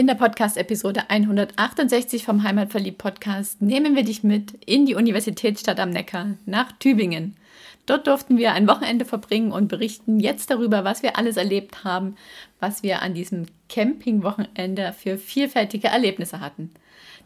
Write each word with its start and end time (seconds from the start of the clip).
In 0.00 0.06
der 0.06 0.14
Podcast-Episode 0.14 1.10
168 1.10 2.24
vom 2.24 2.42
Heimatverliebt-Podcast 2.42 3.60
nehmen 3.60 3.94
wir 3.94 4.02
dich 4.02 4.24
mit 4.24 4.54
in 4.64 4.86
die 4.86 4.94
Universitätsstadt 4.94 5.78
am 5.78 5.90
Neckar 5.90 6.38
nach 6.46 6.72
Tübingen. 6.72 7.36
Dort 7.84 8.06
durften 8.06 8.38
wir 8.38 8.54
ein 8.54 8.66
Wochenende 8.66 9.04
verbringen 9.04 9.52
und 9.52 9.68
berichten 9.68 10.18
jetzt 10.18 10.50
darüber, 10.50 10.84
was 10.84 11.02
wir 11.02 11.18
alles 11.18 11.36
erlebt 11.36 11.84
haben, 11.84 12.16
was 12.60 12.82
wir 12.82 13.02
an 13.02 13.12
diesem 13.12 13.44
Campingwochenende 13.68 14.94
für 14.94 15.18
vielfältige 15.18 15.88
Erlebnisse 15.88 16.40
hatten. 16.40 16.70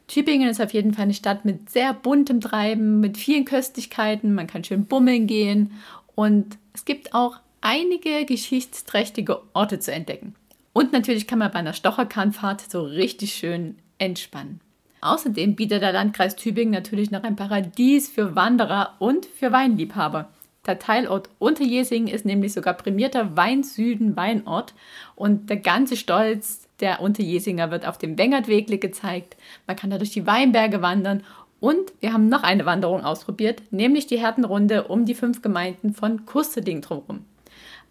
Tübingen 0.09 0.48
ist 0.48 0.61
auf 0.61 0.75
jeden 0.75 0.95
Fall 0.95 1.05
eine 1.05 1.14
Stadt 1.14 1.45
mit 1.45 1.70
sehr 1.70 1.95
buntem 1.95 2.41
Treiben, 2.41 2.98
mit 2.98 3.19
vielen 3.19 3.45
Köstlichkeiten, 3.45 4.34
man 4.34 4.48
kann 4.48 4.64
schön 4.64 4.86
bummeln 4.86 5.28
gehen 5.28 5.75
und 6.16 6.59
es 6.72 6.84
gibt 6.84 7.14
auch 7.14 7.36
einige 7.61 8.25
geschichtsträchtige 8.25 9.42
Orte 9.52 9.78
zu 9.78 9.92
entdecken. 9.92 10.34
Und 10.74 10.92
natürlich 10.92 11.27
kann 11.27 11.38
man 11.38 11.52
bei 11.52 11.60
einer 11.60 11.73
Stocherkahnfahrt 11.73 12.70
so 12.70 12.83
richtig 12.83 13.33
schön 13.33 13.78
entspannen. 13.98 14.60
Außerdem 15.00 15.55
bietet 15.55 15.83
der 15.83 15.92
Landkreis 15.92 16.34
Tübingen 16.34 16.73
natürlich 16.73 17.10
noch 17.10 17.23
ein 17.23 17.36
Paradies 17.36 18.11
für 18.11 18.34
Wanderer 18.34 18.95
und 18.98 19.25
für 19.25 19.52
Weinliebhaber. 19.52 20.30
Der 20.67 20.78
Teilort 20.78 21.28
Unterjesingen 21.39 22.12
ist 22.12 22.25
nämlich 22.25 22.55
sogar 22.55 22.75
prämierter 22.75 23.36
Weinsüden-Weinort 23.36 24.75
und 25.14 25.48
der 25.48 25.58
ganze 25.58 25.97
Stolz 25.97 26.67
der 26.80 27.00
Unterjesinger 27.00 27.70
wird 27.70 27.86
auf 27.86 27.98
dem 27.98 28.19
Wengertwegle 28.19 28.78
gezeigt. 28.78 29.36
Man 29.67 29.77
kann 29.77 29.91
da 29.91 29.98
durch 29.98 30.11
die 30.11 30.27
Weinberge 30.27 30.83
wandern 30.83 31.22
und 31.61 31.92
wir 32.00 32.12
haben 32.12 32.28
noch 32.28 32.42
eine 32.42 32.67
Wanderung 32.67 33.05
ausprobiert, 33.05 33.62
nämlich 33.70 34.06
die 34.06 34.19
Härtenrunde 34.19 34.84
um 34.84 35.05
die 35.05 35.14
fünf 35.14 35.41
Gemeinden 35.41 35.95
von 35.95 36.27
Kusterding 36.27 36.80
drumherum. 36.80 37.27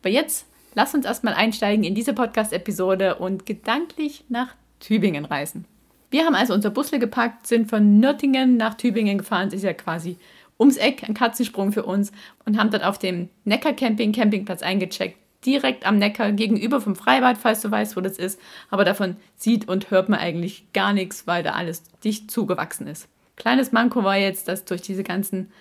Aber 0.02 0.10
jetzt 0.10 0.48
lass 0.74 0.94
uns 0.94 1.06
erstmal 1.06 1.34
einsteigen 1.34 1.84
in 1.84 1.96
diese 1.96 2.14
Podcast-Episode 2.14 3.16
und 3.16 3.46
gedanklich 3.46 4.26
nach 4.30 4.56
Tübingen 4.80 5.26
reisen. 5.26 5.66
Wir 6.10 6.26
haben 6.26 6.36
also 6.36 6.54
unser 6.54 6.70
Busle 6.70 7.00
gepackt, 7.00 7.48
sind 7.48 7.70
von 7.70 8.00
Nürtingen 8.00 8.58
nach 8.58 8.76
Tübingen 8.76 9.18
gefahren. 9.18 9.48
Das 9.48 9.56
ist 9.56 9.64
ja 9.64 9.74
quasi 9.74 10.18
ums 10.60 10.78
Eck, 10.78 11.04
ein 11.08 11.16
Katzensprung 11.16 11.72
für 11.72 11.84
uns 11.84 12.12
und 12.46 12.58
haben 12.58 12.70
dort 12.70 12.84
auf 12.84 13.00
dem 13.00 13.30
Neckar 13.46 13.74
Camping 13.74 14.12
Campingplatz 14.12 14.62
eingecheckt. 14.62 15.18
Direkt 15.46 15.86
am 15.86 15.98
Neckar 15.98 16.32
gegenüber 16.32 16.80
vom 16.80 16.96
Freibad, 16.96 17.38
falls 17.38 17.62
du 17.62 17.72
weißt, 17.72 17.98
wo 17.98 18.02
das 18.02 18.18
ist. 18.18 18.40
Aber 18.70 18.86
davon 18.86 19.18
sieht 19.36 19.68
und 19.68 19.92
hört 19.92 20.08
man 20.08 20.20
eigentlich 20.20 20.72
gar 20.72 20.94
nichts, 20.94 21.28
weil 21.28 21.44
da 21.44 21.52
alles 21.52 21.84
dicht 22.04 22.32
zugewachsen 22.32 22.88
ist. 22.88 23.10
Kleines 23.36 23.72
Manko 23.72 24.04
war 24.04 24.16
jetzt, 24.16 24.48
dass 24.48 24.64
durch 24.64 24.82
diese 24.82 25.04
ganzen 25.04 25.52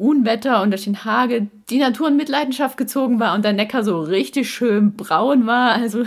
Unwetter 0.00 0.62
und 0.62 0.70
durch 0.70 0.84
den 0.84 1.04
Hagel 1.04 1.48
die 1.68 1.78
Natur 1.78 2.08
in 2.08 2.16
Mitleidenschaft 2.16 2.76
gezogen 2.76 3.20
war 3.20 3.34
und 3.34 3.44
der 3.44 3.52
Neckar 3.52 3.84
so 3.84 4.00
richtig 4.00 4.50
schön 4.50 4.96
braun 4.96 5.46
war. 5.46 5.72
Also 5.72 6.04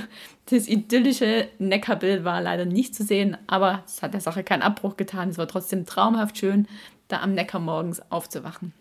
das 0.49 0.67
idyllische 0.67 1.47
Neckarbild 1.59 2.25
war 2.25 2.41
leider 2.41 2.65
nicht 2.65 2.95
zu 2.95 3.03
sehen, 3.03 3.37
aber 3.47 3.83
es 3.85 4.01
hat 4.01 4.13
der 4.13 4.21
Sache 4.21 4.43
keinen 4.43 4.63
Abbruch 4.63 4.97
getan. 4.97 5.29
Es 5.29 5.37
war 5.37 5.47
trotzdem 5.47 5.85
traumhaft 5.85 6.37
schön, 6.37 6.67
da 7.07 7.21
am 7.21 7.33
Neckar 7.33 7.61
morgens 7.61 8.01
aufzuwachen. 8.11 8.73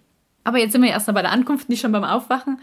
Aber 0.45 0.59
jetzt 0.59 0.73
sind 0.73 0.83
wir 0.83 0.91
erst 0.91 1.07
mal 1.07 1.13
bei 1.13 1.23
der 1.23 1.31
Ankunft, 1.31 1.69
nicht 1.69 1.81
schon 1.81 1.93
beim 1.93 2.05
Aufwachen. 2.05 2.59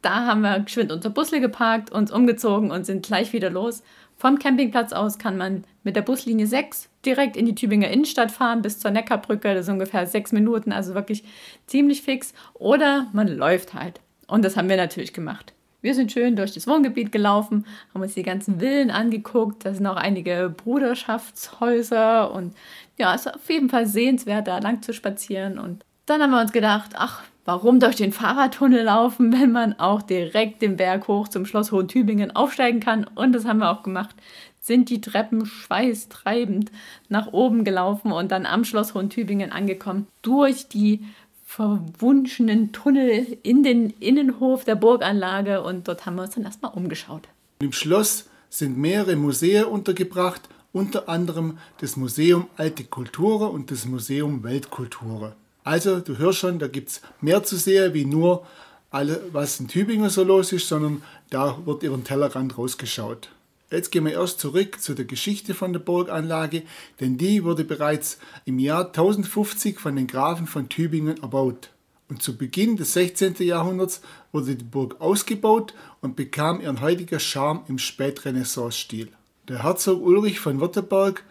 Da 0.00 0.26
haben 0.26 0.40
wir 0.40 0.60
geschwind 0.60 0.92
unser 0.92 1.10
Busle 1.10 1.40
geparkt, 1.40 1.92
uns 1.92 2.10
umgezogen 2.10 2.70
und 2.70 2.86
sind 2.86 3.04
gleich 3.04 3.32
wieder 3.32 3.50
los. 3.50 3.82
Vom 4.20 4.38
Campingplatz 4.38 4.92
aus 4.92 5.18
kann 5.18 5.38
man 5.38 5.64
mit 5.82 5.96
der 5.96 6.02
Buslinie 6.02 6.46
6 6.46 6.90
direkt 7.06 7.38
in 7.38 7.46
die 7.46 7.54
Tübinger 7.54 7.88
Innenstadt 7.88 8.30
fahren 8.30 8.60
bis 8.60 8.78
zur 8.78 8.90
Neckarbrücke. 8.90 9.54
Das 9.54 9.62
ist 9.62 9.72
ungefähr 9.72 10.06
sechs 10.06 10.30
Minuten, 10.30 10.72
also 10.72 10.92
wirklich 10.92 11.24
ziemlich 11.66 12.02
fix. 12.02 12.34
Oder 12.52 13.06
man 13.14 13.28
läuft 13.28 13.72
halt. 13.72 14.02
Und 14.26 14.44
das 14.44 14.58
haben 14.58 14.68
wir 14.68 14.76
natürlich 14.76 15.14
gemacht. 15.14 15.54
Wir 15.80 15.94
sind 15.94 16.12
schön 16.12 16.36
durch 16.36 16.52
das 16.52 16.66
Wohngebiet 16.66 17.12
gelaufen, 17.12 17.64
haben 17.94 18.02
uns 18.02 18.12
die 18.12 18.22
ganzen 18.22 18.60
Villen 18.60 18.90
angeguckt. 18.90 19.64
Da 19.64 19.72
sind 19.72 19.86
auch 19.86 19.96
einige 19.96 20.54
Bruderschaftshäuser 20.54 22.30
und 22.30 22.54
ja, 22.98 23.14
es 23.14 23.24
ist 23.24 23.34
auf 23.34 23.48
jeden 23.48 23.70
Fall 23.70 23.86
sehenswert, 23.86 24.48
da 24.48 24.58
lang 24.58 24.82
zu 24.82 24.92
spazieren. 24.92 25.58
Und 25.58 25.82
dann 26.04 26.20
haben 26.20 26.32
wir 26.32 26.42
uns 26.42 26.52
gedacht, 26.52 26.90
ach, 26.94 27.22
warum 27.50 27.80
durch 27.80 27.96
den 27.96 28.12
Fahrradtunnel 28.12 28.84
laufen, 28.84 29.32
wenn 29.40 29.50
man 29.50 29.78
auch 29.78 30.02
direkt 30.02 30.62
den 30.62 30.76
Berg 30.76 31.08
hoch 31.08 31.26
zum 31.26 31.46
Schloss 31.46 31.72
Hohen-Tübingen 31.72 32.30
aufsteigen 32.36 32.78
kann? 32.78 33.04
Und 33.16 33.32
das 33.32 33.44
haben 33.44 33.58
wir 33.58 33.70
auch 33.70 33.82
gemacht. 33.82 34.14
Sind 34.60 34.88
die 34.88 35.00
Treppen 35.00 35.46
schweißtreibend 35.46 36.70
nach 37.08 37.32
oben 37.32 37.64
gelaufen 37.64 38.12
und 38.12 38.30
dann 38.30 38.46
am 38.46 38.64
Schloss 38.64 38.94
Hohen-Tübingen 38.94 39.50
angekommen, 39.50 40.06
durch 40.22 40.68
die 40.68 41.00
verwunschenen 41.44 42.70
Tunnel 42.70 43.38
in 43.42 43.64
den 43.64 43.90
Innenhof 43.98 44.64
der 44.64 44.76
Burganlage 44.76 45.62
und 45.64 45.88
dort 45.88 46.06
haben 46.06 46.14
wir 46.14 46.22
uns 46.22 46.36
dann 46.36 46.44
erstmal 46.44 46.72
umgeschaut. 46.72 47.26
Im 47.58 47.72
Schloss 47.72 48.28
sind 48.48 48.78
mehrere 48.78 49.16
Museen 49.16 49.64
untergebracht, 49.64 50.42
unter 50.72 51.08
anderem 51.08 51.58
das 51.80 51.96
Museum 51.96 52.46
Alte 52.56 52.84
Kultur 52.84 53.50
und 53.50 53.72
das 53.72 53.86
Museum 53.86 54.44
Weltkultur. 54.44 55.34
Also, 55.64 56.00
du 56.00 56.18
hörst 56.18 56.38
schon, 56.38 56.58
da 56.58 56.68
gibt 56.68 56.88
es 56.90 57.00
mehr 57.20 57.42
zu 57.42 57.56
sehen, 57.56 57.94
wie 57.94 58.04
nur 58.04 58.46
alle, 58.90 59.22
was 59.32 59.60
in 59.60 59.68
Tübingen 59.68 60.10
so 60.10 60.24
los 60.24 60.52
ist, 60.52 60.68
sondern 60.68 61.02
da 61.30 61.58
wird 61.64 61.82
den 61.82 62.04
Tellerrand 62.04 62.58
rausgeschaut. 62.58 63.30
Jetzt 63.70 63.92
gehen 63.92 64.04
wir 64.04 64.12
erst 64.12 64.40
zurück 64.40 64.80
zu 64.80 64.94
der 64.94 65.04
Geschichte 65.04 65.54
von 65.54 65.72
der 65.72 65.78
Burganlage, 65.78 66.62
denn 66.98 67.18
die 67.18 67.44
wurde 67.44 67.62
bereits 67.62 68.18
im 68.44 68.58
Jahr 68.58 68.86
1050 68.86 69.78
von 69.78 69.94
den 69.94 70.08
Grafen 70.08 70.48
von 70.48 70.68
Tübingen 70.68 71.22
erbaut. 71.22 71.70
Und 72.08 72.20
zu 72.20 72.36
Beginn 72.36 72.76
des 72.76 72.94
16. 72.94 73.36
Jahrhunderts 73.38 74.00
wurde 74.32 74.56
die 74.56 74.64
Burg 74.64 75.00
ausgebaut 75.00 75.72
und 76.00 76.16
bekam 76.16 76.60
ihren 76.60 76.80
heutigen 76.80 77.20
Charme 77.20 77.62
im 77.68 77.78
Spätrenaissance-Stil. 77.78 79.10
Der 79.46 79.62
Herzog 79.62 80.02
Ulrich 80.02 80.40
von 80.40 80.60
Württemberg, 80.60 81.22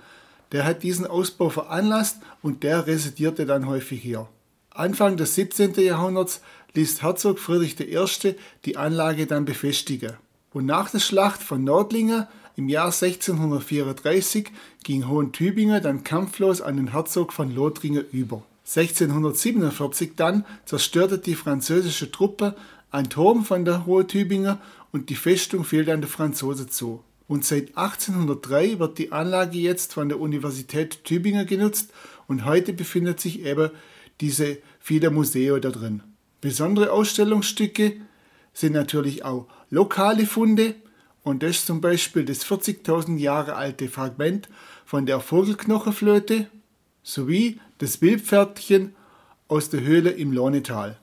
der 0.51 0.65
hat 0.65 0.83
diesen 0.83 1.05
Ausbau 1.05 1.49
veranlasst 1.49 2.17
und 2.41 2.63
der 2.63 2.87
residierte 2.87 3.45
dann 3.45 3.67
häufig 3.67 4.01
hier. 4.01 4.27
Anfang 4.71 5.17
des 5.17 5.35
17. 5.35 5.73
Jahrhunderts 5.75 6.41
ließ 6.73 7.01
Herzog 7.01 7.39
Friedrich 7.39 7.79
I. 7.79 8.35
die 8.65 8.77
Anlage 8.77 9.27
dann 9.27 9.45
befestigen. 9.45 10.13
Und 10.51 10.65
nach 10.65 10.89
der 10.89 10.99
Schlacht 10.99 11.43
von 11.43 11.63
Nordlingen 11.63 12.27
im 12.55 12.69
Jahr 12.69 12.85
1634 12.85 14.51
ging 14.83 15.07
Hohen-Tübingen 15.07 15.81
dann 15.81 16.03
kampflos 16.03 16.61
an 16.61 16.77
den 16.77 16.91
Herzog 16.91 17.33
von 17.33 17.53
Lothringen 17.53 18.05
über. 18.11 18.43
1647 18.66 20.11
dann 20.16 20.45
zerstörte 20.66 21.17
die 21.17 21.35
französische 21.35 22.11
Truppe 22.11 22.55
ein 22.91 23.09
Turm 23.09 23.45
von 23.45 23.66
der 23.66 23.85
Hohen-Tübingen 23.85 24.57
und 24.91 25.09
die 25.09 25.16
Festung 25.16 25.63
fiel 25.63 25.85
dann 25.85 26.01
der 26.01 26.09
Franzose 26.09 26.67
zu. 26.67 27.03
Und 27.29 27.45
seit 27.45 27.78
1803 27.78 28.79
wird 28.79 28.97
die 28.97 29.12
Anlage 29.12 29.59
jetzt 29.59 29.94
von 29.94 30.09
der 30.09 30.19
Universität 30.19 31.03
Tübingen 31.03 31.45
genutzt 31.45 31.94
und 32.28 32.44
heute 32.44 32.73
befindet 32.73 33.19
sich 33.19 33.45
eben 33.45 33.69
diese 34.19 34.57
Fieder 34.79 35.12
Museo 35.12 35.59
da 35.59 35.69
drin. 35.69 36.01
Besondere 36.41 36.91
Ausstellungsstücke 36.91 37.97
sind 38.51 38.73
natürlich 38.73 39.25
auch 39.25 39.47
lokale 39.69 40.25
Funde 40.25 40.73
und 41.22 41.44
das 41.44 41.57
ist 41.57 41.67
zum 41.67 41.81
Beispiel 41.81 42.25
das 42.25 42.44
40.000 42.44 43.19
Jahre 43.19 43.56
alte 43.56 43.90
Fragment 43.90 44.50
von 44.84 45.06
der 45.06 45.19
Vogelknochenflöte 45.19 46.47
sowie 47.03 47.59
das 47.78 48.02
Wildpferdchen 48.02 48.96
aus 49.47 49.70
der 49.70 49.81
Höhle 49.81 50.09
im 50.09 50.31
Lohnetal. 50.31 50.97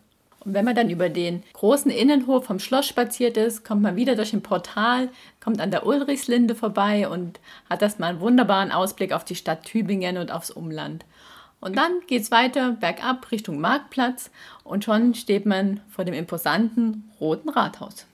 Und 0.46 0.54
wenn 0.54 0.64
man 0.64 0.76
dann 0.76 0.90
über 0.90 1.08
den 1.08 1.42
großen 1.54 1.90
Innenhof 1.90 2.44
vom 2.44 2.60
Schloss 2.60 2.86
spaziert 2.86 3.36
ist, 3.36 3.64
kommt 3.64 3.82
man 3.82 3.96
wieder 3.96 4.14
durch 4.14 4.32
ein 4.32 4.44
Portal, 4.44 5.08
kommt 5.40 5.60
an 5.60 5.72
der 5.72 5.84
Ulrichslinde 5.84 6.54
vorbei 6.54 7.08
und 7.08 7.40
hat 7.68 7.82
erstmal 7.82 8.10
einen 8.10 8.20
wunderbaren 8.20 8.70
Ausblick 8.70 9.12
auf 9.12 9.24
die 9.24 9.34
Stadt 9.34 9.64
Tübingen 9.64 10.18
und 10.18 10.30
aufs 10.30 10.52
Umland. 10.52 11.04
Und 11.58 11.76
dann 11.76 11.90
geht 12.06 12.22
es 12.22 12.30
weiter 12.30 12.76
bergab 12.78 13.32
Richtung 13.32 13.58
Marktplatz 13.58 14.30
und 14.62 14.84
schon 14.84 15.16
steht 15.16 15.46
man 15.46 15.80
vor 15.90 16.04
dem 16.04 16.14
imposanten 16.14 17.10
Roten 17.18 17.48
Rathaus. 17.48 18.06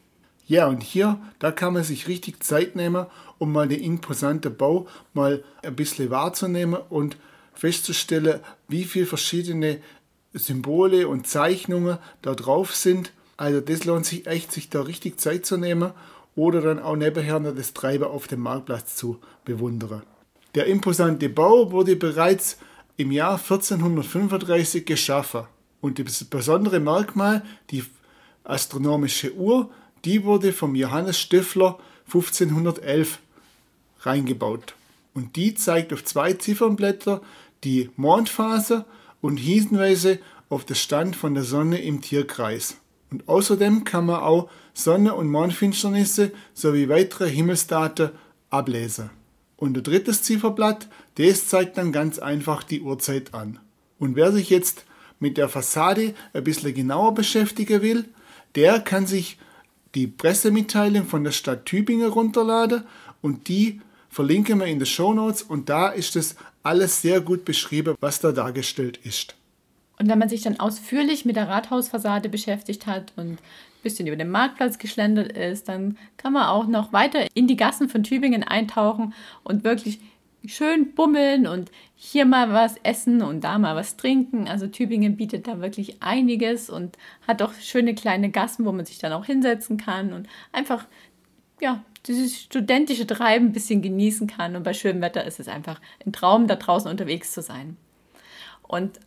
Ja, 0.46 0.68
und 0.68 0.82
hier, 0.82 1.18
da 1.38 1.52
kann 1.52 1.74
man 1.74 1.84
sich 1.84 2.08
richtig 2.08 2.42
Zeit 2.42 2.76
nehmen, 2.76 3.04
um 3.36 3.52
mal 3.52 3.68
den 3.68 3.80
imposanten 3.80 4.56
Bau 4.56 4.86
mal 5.12 5.44
ein 5.62 5.76
bisschen 5.76 6.08
wahrzunehmen 6.08 6.80
und 6.88 7.18
festzustellen, 7.52 8.40
wie 8.68 8.84
viele 8.84 9.06
verschiedene 9.06 9.80
Symbole 10.34 11.08
und 11.08 11.26
Zeichnungen 11.26 11.98
da 12.22 12.34
drauf 12.34 12.74
sind. 12.74 13.12
Also 13.36 13.60
das 13.60 13.84
lohnt 13.84 14.06
sich 14.06 14.26
echt, 14.26 14.52
sich 14.52 14.70
da 14.70 14.82
richtig 14.82 15.20
Zeit 15.20 15.46
zu 15.46 15.56
nehmen 15.56 15.92
oder 16.34 16.60
dann 16.60 16.78
auch 16.78 16.96
nebenher 16.96 17.40
noch 17.40 17.54
das 17.54 17.74
Treiber 17.74 18.10
auf 18.10 18.26
dem 18.26 18.40
Marktplatz 18.40 18.96
zu 18.96 19.18
bewundern. 19.44 20.02
Der 20.54 20.66
imposante 20.66 21.28
Bau 21.28 21.70
wurde 21.72 21.96
bereits 21.96 22.58
im 22.96 23.10
Jahr 23.10 23.38
1435 23.38 24.84
geschaffen. 24.84 25.44
Und 25.80 25.98
das 25.98 26.24
besondere 26.24 26.78
Merkmal, 26.78 27.42
die 27.70 27.84
astronomische 28.44 29.34
Uhr, 29.34 29.70
die 30.04 30.24
wurde 30.24 30.52
vom 30.52 30.74
Johannes 30.74 31.18
Stöffler 31.18 31.78
1511 32.06 33.18
reingebaut. 34.00 34.74
Und 35.14 35.36
die 35.36 35.54
zeigt 35.54 35.92
auf 35.92 36.04
zwei 36.04 36.34
Ziffernblätter 36.34 37.20
die 37.64 37.90
Mondphase 37.96 38.84
und 39.22 39.38
Hinweise 39.38 40.18
auf 40.50 40.66
den 40.66 40.76
Stand 40.76 41.16
von 41.16 41.32
der 41.32 41.44
Sonne 41.44 41.80
im 41.80 42.02
Tierkreis. 42.02 42.76
Und 43.10 43.26
außerdem 43.28 43.84
kann 43.84 44.04
man 44.04 44.20
auch 44.20 44.50
Sonne- 44.74 45.14
und 45.14 45.30
Mondfinsternisse 45.30 46.32
sowie 46.52 46.90
weitere 46.90 47.30
Himmelsdaten 47.30 48.10
ablesen. 48.50 49.08
Und 49.56 49.74
der 49.74 49.82
drittes 49.82 50.22
Zifferblatt, 50.22 50.88
das 51.14 51.48
zeigt 51.48 51.78
dann 51.78 51.92
ganz 51.92 52.18
einfach 52.18 52.62
die 52.62 52.82
Uhrzeit 52.82 53.32
an. 53.32 53.58
Und 53.98 54.16
wer 54.16 54.32
sich 54.32 54.50
jetzt 54.50 54.84
mit 55.20 55.36
der 55.38 55.48
Fassade 55.48 56.14
ein 56.32 56.44
bisschen 56.44 56.74
genauer 56.74 57.14
beschäftigen 57.14 57.80
will, 57.80 58.06
der 58.56 58.80
kann 58.80 59.06
sich 59.06 59.38
die 59.94 60.06
Pressemitteilung 60.06 61.06
von 61.06 61.22
der 61.22 61.32
Stadt 61.32 61.66
Tübingen 61.66 62.10
runterladen 62.10 62.84
und 63.20 63.48
die 63.48 63.80
verlinken 64.10 64.58
wir 64.58 64.66
in 64.66 64.78
den 64.78 64.86
Show 64.86 65.14
Notes 65.14 65.42
und 65.42 65.68
da 65.68 65.88
ist 65.88 66.16
es 66.16 66.34
alles 66.62 67.02
sehr 67.02 67.20
gut 67.20 67.44
beschrieben, 67.44 67.96
was 68.00 68.20
da 68.20 68.32
dargestellt 68.32 68.98
ist. 69.04 69.34
Und 69.98 70.08
wenn 70.08 70.18
man 70.18 70.28
sich 70.28 70.42
dann 70.42 70.58
ausführlich 70.58 71.24
mit 71.24 71.36
der 71.36 71.48
Rathausfassade 71.48 72.28
beschäftigt 72.28 72.86
hat 72.86 73.12
und 73.16 73.32
ein 73.32 73.38
bisschen 73.82 74.06
über 74.06 74.16
den 74.16 74.30
Marktplatz 74.30 74.78
geschlendert 74.78 75.32
ist, 75.32 75.68
dann 75.68 75.96
kann 76.16 76.32
man 76.32 76.46
auch 76.46 76.66
noch 76.66 76.92
weiter 76.92 77.26
in 77.34 77.46
die 77.46 77.56
Gassen 77.56 77.88
von 77.88 78.02
Tübingen 78.02 78.42
eintauchen 78.42 79.14
und 79.44 79.64
wirklich 79.64 80.00
schön 80.44 80.94
bummeln 80.94 81.46
und 81.46 81.70
hier 81.94 82.24
mal 82.24 82.52
was 82.52 82.76
essen 82.82 83.22
und 83.22 83.42
da 83.44 83.58
mal 83.58 83.76
was 83.76 83.96
trinken. 83.96 84.48
Also 84.48 84.66
Tübingen 84.66 85.16
bietet 85.16 85.46
da 85.46 85.60
wirklich 85.60 86.02
einiges 86.02 86.68
und 86.68 86.96
hat 87.26 87.42
auch 87.42 87.52
schöne 87.60 87.94
kleine 87.94 88.30
Gassen, 88.30 88.64
wo 88.64 88.72
man 88.72 88.84
sich 88.84 88.98
dann 88.98 89.12
auch 89.12 89.24
hinsetzen 89.24 89.76
kann 89.76 90.12
und 90.12 90.28
einfach 90.50 90.86
ja, 91.62 91.84
dieses 92.06 92.38
studentische 92.38 93.06
Treiben 93.06 93.46
ein 93.46 93.52
bisschen 93.52 93.80
genießen 93.80 94.26
kann. 94.26 94.56
Und 94.56 94.64
bei 94.64 94.74
schönem 94.74 95.00
Wetter 95.00 95.24
ist 95.24 95.40
es 95.40 95.48
einfach 95.48 95.80
ein 96.04 96.12
Traum, 96.12 96.48
da 96.48 96.56
draußen 96.56 96.90
unterwegs 96.90 97.32
zu 97.32 97.40
sein. 97.40 97.76
Und 98.62 98.98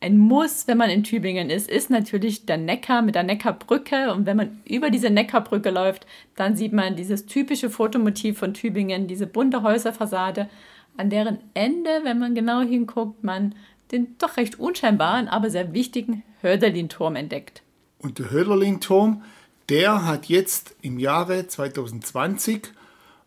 ein 0.00 0.18
Muss, 0.18 0.66
wenn 0.66 0.78
man 0.78 0.90
in 0.90 1.04
Tübingen 1.04 1.48
ist, 1.48 1.70
ist 1.70 1.88
natürlich 1.88 2.44
der 2.44 2.56
Neckar 2.56 3.02
mit 3.02 3.14
der 3.14 3.22
Neckarbrücke. 3.22 4.12
Und 4.12 4.26
wenn 4.26 4.36
man 4.36 4.60
über 4.68 4.90
diese 4.90 5.10
Neckarbrücke 5.10 5.70
läuft, 5.70 6.06
dann 6.34 6.56
sieht 6.56 6.72
man 6.72 6.96
dieses 6.96 7.26
typische 7.26 7.70
Fotomotiv 7.70 8.38
von 8.38 8.52
Tübingen, 8.52 9.06
diese 9.06 9.28
bunte 9.28 9.62
Häuserfassade, 9.62 10.48
an 10.96 11.08
deren 11.08 11.38
Ende, 11.54 12.00
wenn 12.02 12.18
man 12.18 12.34
genau 12.34 12.62
hinguckt, 12.62 13.22
man 13.22 13.54
den 13.92 14.16
doch 14.18 14.36
recht 14.36 14.58
unscheinbaren, 14.58 15.28
aber 15.28 15.50
sehr 15.50 15.72
wichtigen 15.72 16.24
Hörderlin-Turm 16.40 17.14
entdeckt. 17.14 17.62
Und 17.98 18.18
der 18.18 18.30
Hörderlin-Turm, 18.32 19.22
der 19.72 20.04
hat 20.04 20.26
jetzt 20.26 20.74
im 20.82 20.98
Jahre 20.98 21.46
2020 21.46 22.68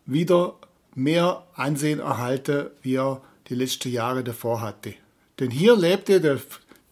wieder 0.05 0.53
mehr 0.93 1.43
Ansehen 1.55 1.99
erhalten, 1.99 2.67
wie 2.83 2.97
er 2.97 3.21
die 3.47 3.55
letzten 3.55 3.89
Jahre 3.89 4.23
davor 4.23 4.61
hatte. 4.61 4.93
Denn 5.39 5.49
hier 5.49 5.75
lebte 5.75 6.21
der 6.21 6.39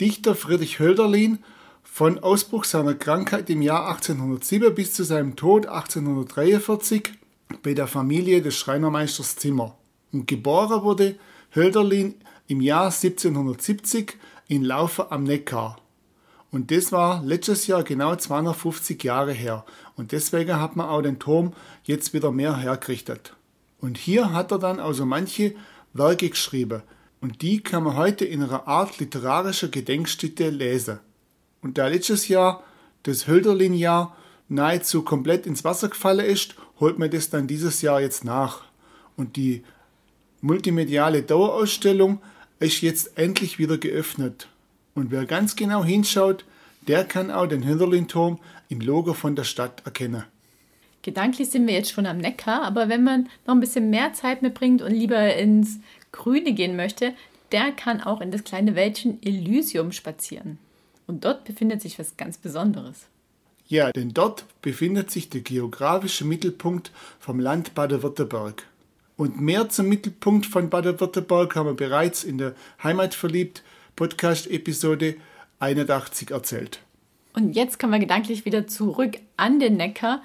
Dichter 0.01 0.33
Friedrich 0.33 0.79
Hölderlin 0.79 1.37
von 1.83 2.17
Ausbruch 2.17 2.63
seiner 2.63 2.95
Krankheit 2.95 3.47
im 3.51 3.61
Jahr 3.61 3.89
1807 3.89 4.73
bis 4.73 4.95
zu 4.95 5.03
seinem 5.03 5.35
Tod 5.35 5.67
1843 5.67 7.11
bei 7.61 7.75
der 7.75 7.85
Familie 7.85 8.41
des 8.41 8.57
Schreinermeisters 8.57 9.35
Zimmer. 9.35 9.77
Und 10.11 10.25
geboren 10.25 10.81
wurde 10.81 11.15
Hölderlin 11.53 12.15
im 12.47 12.59
Jahr 12.59 12.85
1770 12.85 14.17
in 14.47 14.63
Laufe 14.63 15.11
am 15.11 15.25
Neckar. 15.25 15.77
Und 16.53 16.69
das 16.69 16.91
war 16.91 17.23
letztes 17.23 17.65
Jahr 17.65 17.81
genau 17.83 18.15
250 18.15 19.03
Jahre 19.03 19.33
her. 19.33 19.65
Und 19.95 20.11
deswegen 20.11 20.59
hat 20.59 20.75
man 20.75 20.87
auch 20.87 21.01
den 21.01 21.17
Turm 21.17 21.53
jetzt 21.83 22.13
wieder 22.13 22.31
mehr 22.31 22.55
hergerichtet. 22.55 23.35
Und 23.81 23.97
hier 23.97 24.33
hat 24.33 24.51
er 24.51 24.59
dann 24.59 24.79
also 24.79 25.03
manche 25.03 25.55
Werke 25.93 26.29
geschrieben. 26.29 26.83
Und 27.21 27.41
die 27.41 27.63
kann 27.63 27.83
man 27.83 27.97
heute 27.97 28.25
in 28.25 28.43
einer 28.43 28.67
Art 28.67 28.99
literarischer 28.99 29.69
Gedenkstätte 29.69 30.51
lesen. 30.51 30.99
Und 31.63 31.79
da 31.79 31.87
letztes 31.87 32.27
Jahr 32.27 32.63
das 33.01 33.25
Hölderlin-Jahr 33.25 34.15
nahezu 34.47 35.01
komplett 35.01 35.47
ins 35.47 35.63
Wasser 35.63 35.89
gefallen 35.89 36.23
ist, 36.23 36.53
holt 36.79 36.99
man 36.99 37.09
das 37.09 37.31
dann 37.31 37.47
dieses 37.47 37.81
Jahr 37.81 37.99
jetzt 37.99 38.25
nach. 38.25 38.61
Und 39.17 39.37
die 39.37 39.63
multimediale 40.41 41.23
Dauerausstellung 41.23 42.21
ist 42.59 42.81
jetzt 42.81 43.17
endlich 43.17 43.57
wieder 43.57 43.79
geöffnet. 43.79 44.49
Und 44.95 45.11
wer 45.11 45.25
ganz 45.25 45.55
genau 45.55 45.83
hinschaut, 45.83 46.45
der 46.87 47.05
kann 47.05 47.31
auch 47.31 47.47
den 47.47 47.65
Hölderlin-Turm 47.65 48.39
im 48.69 48.81
Logo 48.81 49.13
von 49.13 49.35
der 49.35 49.43
Stadt 49.43 49.81
erkennen. 49.85 50.23
Gedanklich 51.01 51.49
sind 51.49 51.67
wir 51.67 51.73
jetzt 51.73 51.91
schon 51.91 52.05
am 52.05 52.17
Neckar, 52.17 52.63
aber 52.63 52.87
wenn 52.89 53.03
man 53.03 53.29
noch 53.45 53.53
ein 53.53 53.59
bisschen 53.59 53.89
mehr 53.89 54.13
Zeit 54.13 54.41
mitbringt 54.41 54.81
und 54.81 54.91
lieber 54.91 55.35
ins 55.35 55.79
Grüne 56.11 56.53
gehen 56.53 56.75
möchte, 56.75 57.13
der 57.51 57.71
kann 57.71 58.01
auch 58.01 58.21
in 58.21 58.31
das 58.31 58.43
kleine 58.43 58.75
Wäldchen 58.75 59.21
Elysium 59.21 59.91
spazieren. 59.91 60.57
Und 61.05 61.25
dort 61.25 61.43
befindet 61.43 61.81
sich 61.81 61.99
was 61.99 62.15
ganz 62.15 62.37
Besonderes. 62.37 63.07
Ja, 63.67 63.91
denn 63.91 64.13
dort 64.13 64.45
befindet 64.61 65.11
sich 65.11 65.29
der 65.29 65.41
geografische 65.41 66.25
Mittelpunkt 66.25 66.91
vom 67.19 67.39
Land 67.39 67.75
Baden-Württemberg. 67.75 68.63
Und 69.17 69.39
mehr 69.39 69.69
zum 69.69 69.89
Mittelpunkt 69.89 70.45
von 70.45 70.69
Baden-Württemberg 70.69 71.55
haben 71.55 71.67
wir 71.67 71.73
bereits 71.73 72.23
in 72.23 72.37
der 72.37 72.55
Heimatverliebt 72.81 73.61
Podcast-Episode 73.95 75.15
81 75.59 76.31
erzählt. 76.31 76.79
Und 77.33 77.53
jetzt 77.53 77.79
kommen 77.79 77.93
wir 77.93 77.99
gedanklich 77.99 78.45
wieder 78.45 78.67
zurück 78.67 79.17
an 79.37 79.59
den 79.59 79.77
Neckar 79.77 80.21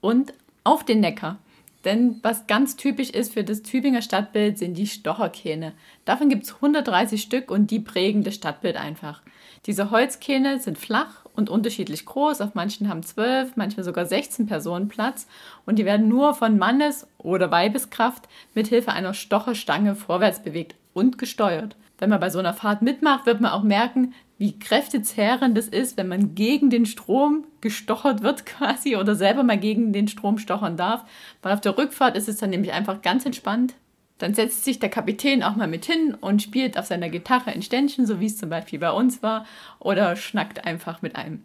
und 0.00 0.34
auf 0.62 0.84
den 0.84 1.00
Neckar. 1.00 1.38
Denn 1.84 2.18
was 2.22 2.46
ganz 2.46 2.76
typisch 2.76 3.10
ist 3.10 3.34
für 3.34 3.44
das 3.44 3.62
Tübinger 3.62 4.00
Stadtbild 4.00 4.58
sind 4.58 4.74
die 4.74 4.86
Stocherkähne. 4.86 5.72
Davon 6.04 6.30
gibt 6.30 6.44
es 6.44 6.54
130 6.54 7.20
Stück 7.20 7.50
und 7.50 7.70
die 7.70 7.80
prägen 7.80 8.24
das 8.24 8.34
Stadtbild 8.36 8.76
einfach. 8.76 9.22
Diese 9.66 9.90
Holzkähne 9.90 10.60
sind 10.60 10.78
flach 10.78 11.24
und 11.34 11.50
unterschiedlich 11.50 12.06
groß. 12.06 12.40
Auf 12.40 12.54
manchen 12.54 12.88
haben 12.88 13.02
12, 13.02 13.56
manchmal 13.56 13.84
sogar 13.84 14.06
16 14.06 14.46
Personen 14.46 14.88
Platz. 14.88 15.26
Und 15.66 15.78
die 15.78 15.84
werden 15.84 16.08
nur 16.08 16.34
von 16.34 16.58
Mannes- 16.58 17.06
oder 17.18 17.50
Weibeskraft 17.50 18.28
mit 18.54 18.68
Hilfe 18.68 18.92
einer 18.92 19.14
Stocherstange 19.14 19.94
vorwärts 19.94 20.42
bewegt 20.42 20.74
und 20.94 21.18
gesteuert. 21.18 21.76
Wenn 21.98 22.10
man 22.10 22.20
bei 22.20 22.30
so 22.30 22.38
einer 22.38 22.54
Fahrt 22.54 22.82
mitmacht, 22.82 23.26
wird 23.26 23.40
man 23.40 23.52
auch 23.52 23.62
merken, 23.62 24.14
wie 24.36 24.58
kräftezehrend 24.58 25.56
es 25.56 25.68
ist, 25.68 25.96
wenn 25.96 26.08
man 26.08 26.34
gegen 26.34 26.68
den 26.68 26.86
Strom 26.86 27.44
gestochert 27.60 28.22
wird 28.22 28.46
quasi 28.46 28.96
oder 28.96 29.14
selber 29.14 29.42
mal 29.42 29.58
gegen 29.58 29.92
den 29.92 30.08
Strom 30.08 30.38
stochern 30.38 30.76
darf. 30.76 31.04
Weil 31.42 31.54
auf 31.54 31.60
der 31.60 31.78
Rückfahrt 31.78 32.16
ist 32.16 32.28
es 32.28 32.38
dann 32.38 32.50
nämlich 32.50 32.72
einfach 32.72 33.02
ganz 33.02 33.24
entspannt. 33.24 33.74
Dann 34.18 34.34
setzt 34.34 34.64
sich 34.64 34.78
der 34.78 34.90
Kapitän 34.90 35.42
auch 35.42 35.56
mal 35.56 35.66
mit 35.66 35.84
hin 35.84 36.14
und 36.20 36.40
spielt 36.40 36.78
auf 36.78 36.86
seiner 36.86 37.08
Gitarre 37.08 37.50
ein 37.50 37.62
Ständchen, 37.62 38.06
so 38.06 38.20
wie 38.20 38.26
es 38.26 38.36
zum 38.36 38.48
Beispiel 38.48 38.78
bei 38.78 38.92
uns 38.92 39.22
war, 39.22 39.44
oder 39.80 40.14
schnackt 40.14 40.64
einfach 40.64 41.02
mit 41.02 41.16
einem. 41.16 41.42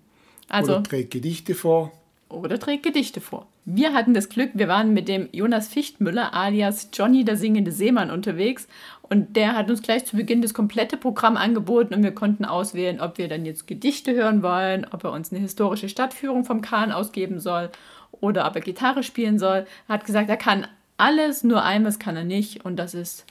Also, 0.50 0.74
oder 0.74 0.84
trägt 0.84 1.12
Gedichte 1.12 1.56
vor. 1.56 1.92
Oder 2.30 2.60
trägt 2.60 2.84
Gedichte 2.84 3.22
vor. 3.22 3.48
Wir 3.66 3.94
hatten 3.94 4.14
das 4.14 4.30
Glück, 4.30 4.52
wir 4.54 4.68
waren 4.68 4.94
mit 4.94 5.08
dem 5.08 5.30
Jonas 5.32 5.68
Fichtmüller 5.68 6.34
alias 6.34 6.90
Johnny 6.94 7.26
der 7.26 7.36
singende 7.36 7.72
Seemann 7.72 8.12
unterwegs 8.12 8.68
und 9.02 9.36
der 9.36 9.56
hat 9.56 9.72
uns 9.72 9.82
gleich 9.82 10.06
zu 10.06 10.16
Beginn 10.16 10.44
das 10.44 10.54
komplette 10.54 10.96
Programm 10.96 11.38
angeboten 11.38 11.96
und 11.96 12.04
wir 12.04 12.14
konnten 12.14 12.46
auswählen, 12.46 13.02
ob 13.02 13.18
wir 13.18 13.28
dann 13.28 13.46
jetzt 13.46 13.66
Gedichte 13.66 14.14
hören 14.14 14.44
wollen, 14.44 14.86
ob 14.92 15.04
er 15.04 15.12
uns 15.12 15.32
eine 15.32 15.42
historische 15.42 15.90
Stadtführung 15.90 16.46
vom 16.46 16.62
Kahn 16.62 16.92
ausgeben 16.92 17.40
soll 17.40 17.72
oder 18.12 18.48
ob 18.48 18.56
er 18.56 18.62
Gitarre 18.62 19.02
spielen 19.02 19.40
soll. 19.40 19.66
Er 19.88 19.96
hat 19.96 20.06
gesagt, 20.06 20.30
er 20.30 20.38
kann 20.38 20.68
alles, 20.98 21.44
nur 21.44 21.64
eines 21.64 21.98
kann 21.98 22.16
er 22.16 22.26
nicht 22.26 22.64
und 22.64 22.76
das 22.76 22.94
ist 22.94 23.26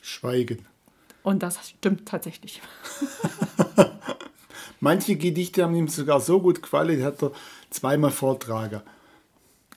Schweigen. 0.00 0.66
Und 1.22 1.44
das 1.44 1.68
stimmt 1.68 2.08
tatsächlich. 2.08 2.60
Manche 4.80 5.14
Gedichte 5.14 5.62
haben 5.62 5.76
ihm 5.76 5.86
sogar 5.86 6.20
so 6.20 6.40
gut 6.40 6.60
gefallen, 6.60 7.04
hat 7.04 7.22
er 7.22 7.30
zweimal 7.74 8.10
vortragen. 8.10 8.82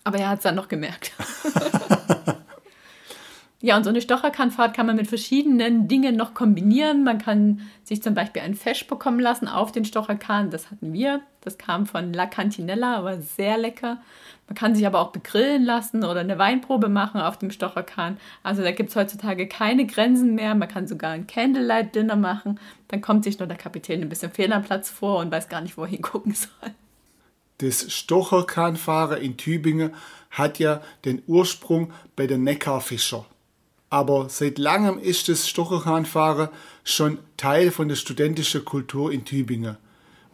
Aber 0.03 0.17
er 0.17 0.29
hat 0.29 0.39
es 0.39 0.43
dann 0.43 0.55
noch 0.55 0.67
gemerkt. 0.67 1.11
Ja, 3.65 3.75
und 3.77 3.83
so 3.83 3.89
eine 3.89 3.99
Stocherkahnfahrt 3.99 4.75
kann 4.75 4.85
man 4.85 4.95
mit 4.95 5.07
verschiedenen 5.07 5.87
Dingen 5.87 6.15
noch 6.15 6.35
kombinieren. 6.35 7.03
Man 7.03 7.17
kann 7.17 7.61
sich 7.83 8.03
zum 8.03 8.13
Beispiel 8.13 8.43
ein 8.43 8.53
Fesch 8.53 8.85
bekommen 8.85 9.19
lassen 9.19 9.47
auf 9.47 9.71
den 9.71 9.85
Stocherkahn. 9.85 10.51
Das 10.51 10.69
hatten 10.69 10.93
wir. 10.93 11.21
Das 11.41 11.57
kam 11.57 11.87
von 11.87 12.13
La 12.13 12.27
Cantinella, 12.27 12.95
aber 12.95 13.21
sehr 13.21 13.57
lecker. 13.57 13.97
Man 14.47 14.53
kann 14.53 14.75
sich 14.75 14.85
aber 14.85 14.99
auch 14.99 15.11
begrillen 15.11 15.65
lassen 15.65 16.03
oder 16.03 16.19
eine 16.19 16.37
Weinprobe 16.37 16.89
machen 16.89 17.19
auf 17.19 17.39
dem 17.39 17.49
Stocherkahn. 17.49 18.17
Also 18.43 18.61
da 18.61 18.71
gibt 18.71 18.91
es 18.91 18.95
heutzutage 18.95 19.47
keine 19.47 19.87
Grenzen 19.87 20.35
mehr. 20.35 20.53
Man 20.53 20.67
kann 20.67 20.85
sogar 20.85 21.13
ein 21.13 21.25
Candlelight-Dinner 21.25 22.17
machen. 22.17 22.59
Dann 22.89 23.01
kommt 23.01 23.23
sich 23.23 23.39
nur 23.39 23.47
der 23.47 23.57
Kapitän 23.57 23.99
ein 23.99 24.09
bisschen 24.09 24.31
fehl 24.31 24.53
am 24.53 24.61
Platz 24.61 24.91
vor 24.91 25.17
und 25.17 25.31
weiß 25.31 25.49
gar 25.49 25.61
nicht, 25.61 25.75
wohin 25.75 26.03
gucken 26.03 26.35
soll. 26.35 26.71
Das 27.59 27.91
Stocherkahnfahren 27.91 29.21
in 29.21 29.37
Tübingen 29.37 29.93
hat 30.29 30.59
ja 30.59 30.81
den 31.05 31.21
Ursprung 31.27 31.93
bei 32.15 32.27
den 32.27 32.43
Neckarfischer. 32.43 33.25
aber 33.89 34.27
seit 34.29 34.57
langem 34.57 34.99
ist 34.99 35.29
das 35.29 35.47
Stocherkahnfahren 35.47 36.49
schon 36.83 37.19
Teil 37.37 37.71
von 37.71 37.87
der 37.87 37.95
studentischen 37.95 38.65
Kultur 38.65 39.11
in 39.11 39.23
Tübingen. 39.23 39.77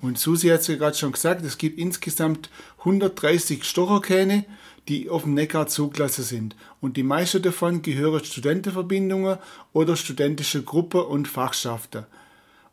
Und 0.01 0.17
Susi 0.17 0.47
hat 0.47 0.61
es 0.61 0.67
ja 0.67 0.77
gerade 0.77 0.97
schon 0.97 1.11
gesagt, 1.11 1.45
es 1.45 1.59
gibt 1.59 1.77
insgesamt 1.77 2.49
130 2.79 3.63
Stocherkähne, 3.63 4.45
die 4.87 5.11
auf 5.11 5.23
dem 5.23 5.35
Neckar 5.35 5.67
zugelassen 5.67 6.23
sind. 6.23 6.55
Und 6.79 6.97
die 6.97 7.03
meisten 7.03 7.43
davon 7.43 7.83
gehören 7.83 8.25
Studentenverbindungen 8.25 9.37
oder 9.73 9.95
studentische 9.95 10.63
Gruppen 10.63 11.01
und 11.01 11.27
Fachschaften. 11.27 12.07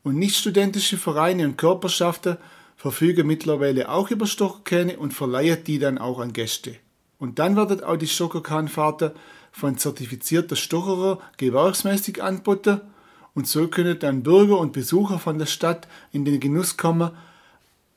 Und 0.04 0.16
nichtstudentische 0.16 0.96
Vereine 0.96 1.44
und 1.44 1.58
Körperschaften 1.58 2.38
verfügen 2.78 3.26
mittlerweile 3.26 3.90
auch 3.90 4.10
über 4.10 4.26
Stocherkähne 4.26 4.98
und 4.98 5.12
verleihen 5.12 5.64
die 5.64 5.80
dann 5.80 5.98
auch 5.98 6.20
an 6.20 6.32
Gäste. 6.32 6.76
Und 7.18 7.40
dann 7.40 7.56
werden 7.56 7.82
auch 7.82 7.96
die 7.96 8.06
Stocherkahnfahrten 8.06 9.10
von 9.50 9.76
zertifizierter 9.76 10.54
Stocherer 10.54 11.18
gewerksmäßig 11.36 12.22
angeboten 12.22 12.80
und 13.34 13.48
so 13.48 13.66
können 13.66 13.98
dann 13.98 14.22
Bürger 14.22 14.58
und 14.58 14.72
Besucher 14.72 15.18
von 15.18 15.38
der 15.38 15.46
Stadt 15.46 15.88
in 16.12 16.24
den 16.24 16.38
Genuss 16.38 16.76
kommen, 16.76 17.10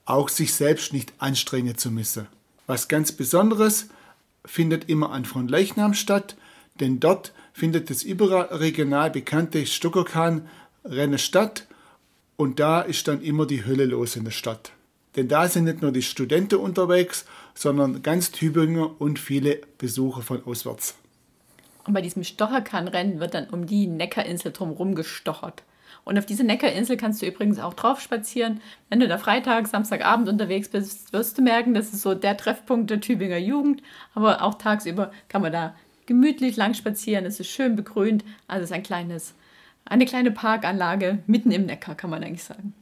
auch 0.06 0.30
sich 0.30 0.54
selbst 0.56 0.94
nicht 0.94 1.14
anstrengen 1.20 1.78
zu 1.78 1.92
müssen. 1.92 2.28
Was 2.66 2.88
ganz 2.88 3.12
Besonderes 3.12 3.88
findet 4.44 4.90
immer 4.90 5.12
an 5.12 5.26
Frontleichnam 5.26 5.94
statt, 5.94 6.36
denn 6.80 7.00
dort 7.00 7.34
findet 7.54 7.92
das 7.92 8.02
überregional 8.02 9.12
bekannte 9.12 9.64
Stockerkahn-Rennen 9.68 11.20
statt 11.20 11.68
und 12.36 12.60
da 12.60 12.82
ist 12.82 13.08
dann 13.08 13.22
immer 13.22 13.46
die 13.46 13.66
Hölle 13.66 13.86
los 13.86 14.16
in 14.16 14.24
der 14.24 14.32
Stadt. 14.32 14.72
Denn 15.16 15.28
da 15.28 15.48
sind 15.48 15.66
nicht 15.66 15.82
nur 15.82 15.92
die 15.92 16.02
Studenten 16.02 16.56
unterwegs, 16.56 17.26
sondern 17.54 18.02
ganz 18.02 18.32
Tübingen 18.32 18.84
und 18.84 19.20
viele 19.20 19.62
Besucher 19.78 20.22
von 20.22 20.44
auswärts. 20.46 20.96
Und 21.86 21.94
bei 21.94 22.02
diesem 22.02 22.24
Stocherkahnrennen 22.24 23.20
wird 23.20 23.34
dann 23.34 23.50
um 23.50 23.66
die 23.66 23.88
Neckarinsel 23.88 24.52
drumherum 24.52 24.96
gestochert. 24.96 25.64
Und 26.04 26.18
auf 26.18 26.26
diese 26.26 26.44
Neckarinsel 26.44 26.98
kannst 26.98 27.22
du 27.22 27.28
übrigens 27.28 27.60
auch 27.60 27.74
drauf 27.74 28.02
spazieren. 28.02 28.62
Wenn 28.90 29.00
du 29.00 29.08
da 29.08 29.18
Freitag, 29.18 29.68
Samstagabend 29.68 30.30
unterwegs 30.30 30.70
bist, 30.70 31.14
wirst 31.14 31.38
du 31.38 31.42
merken, 31.42 31.74
das 31.74 31.94
ist 31.94 32.02
so 32.02 32.16
der 32.16 32.38
Treffpunkt 32.38 32.90
der 32.90 33.02
Tübinger 33.02 33.38
Jugend. 33.38 33.84
Aber 34.16 34.42
auch 34.42 34.56
tagsüber 34.56 35.12
kann 35.28 35.42
man 35.42 35.52
da 35.52 35.76
gemütlich 36.06 36.56
lang 36.56 36.74
spazieren. 36.74 37.26
Es 37.26 37.40
ist 37.40 37.50
schön 37.50 37.76
begrünt. 37.76 38.24
Also 38.48 38.64
es 38.64 38.70
ist 38.72 38.76
ein 38.76 38.84
kleines, 38.84 39.36
eine 39.86 40.06
kleine 40.06 40.32
Parkanlage 40.32 41.20
mitten 41.28 41.52
im 41.52 41.66
Neckar, 41.66 41.96
kann 41.96 42.10
man 42.10 42.24
eigentlich 42.24 42.44
sagen. 42.44 42.74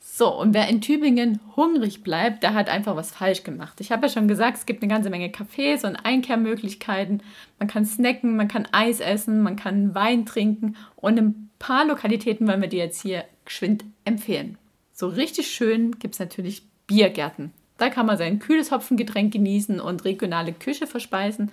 So, 0.00 0.32
und 0.32 0.54
wer 0.54 0.68
in 0.68 0.80
Tübingen 0.80 1.40
hungrig 1.56 2.04
bleibt, 2.04 2.44
der 2.44 2.54
hat 2.54 2.68
einfach 2.68 2.94
was 2.94 3.10
falsch 3.10 3.42
gemacht. 3.42 3.80
Ich 3.80 3.90
habe 3.90 4.06
ja 4.06 4.12
schon 4.12 4.28
gesagt, 4.28 4.58
es 4.58 4.66
gibt 4.66 4.82
eine 4.82 4.92
ganze 4.92 5.10
Menge 5.10 5.26
Cafés 5.26 5.84
und 5.84 5.96
Einkehrmöglichkeiten. 5.96 7.20
Man 7.58 7.68
kann 7.68 7.84
snacken, 7.84 8.36
man 8.36 8.46
kann 8.46 8.68
Eis 8.70 9.00
essen, 9.00 9.42
man 9.42 9.56
kann 9.56 9.94
Wein 9.94 10.24
trinken 10.24 10.76
und 10.94 11.18
ein 11.18 11.50
paar 11.58 11.84
Lokalitäten 11.84 12.46
wollen 12.46 12.60
wir 12.60 12.68
dir 12.68 12.84
jetzt 12.84 13.02
hier 13.02 13.24
geschwind 13.44 13.84
empfehlen. 14.04 14.56
So 14.92 15.08
richtig 15.08 15.50
schön 15.50 15.98
gibt 15.98 16.14
es 16.14 16.20
natürlich 16.20 16.62
Biergärten. 16.86 17.52
Da 17.78 17.88
kann 17.88 18.06
man 18.06 18.16
sein 18.16 18.38
kühles 18.38 18.70
Hopfengetränk 18.70 19.32
genießen 19.32 19.80
und 19.80 20.04
regionale 20.04 20.52
Küche 20.52 20.86
verspeisen. 20.86 21.50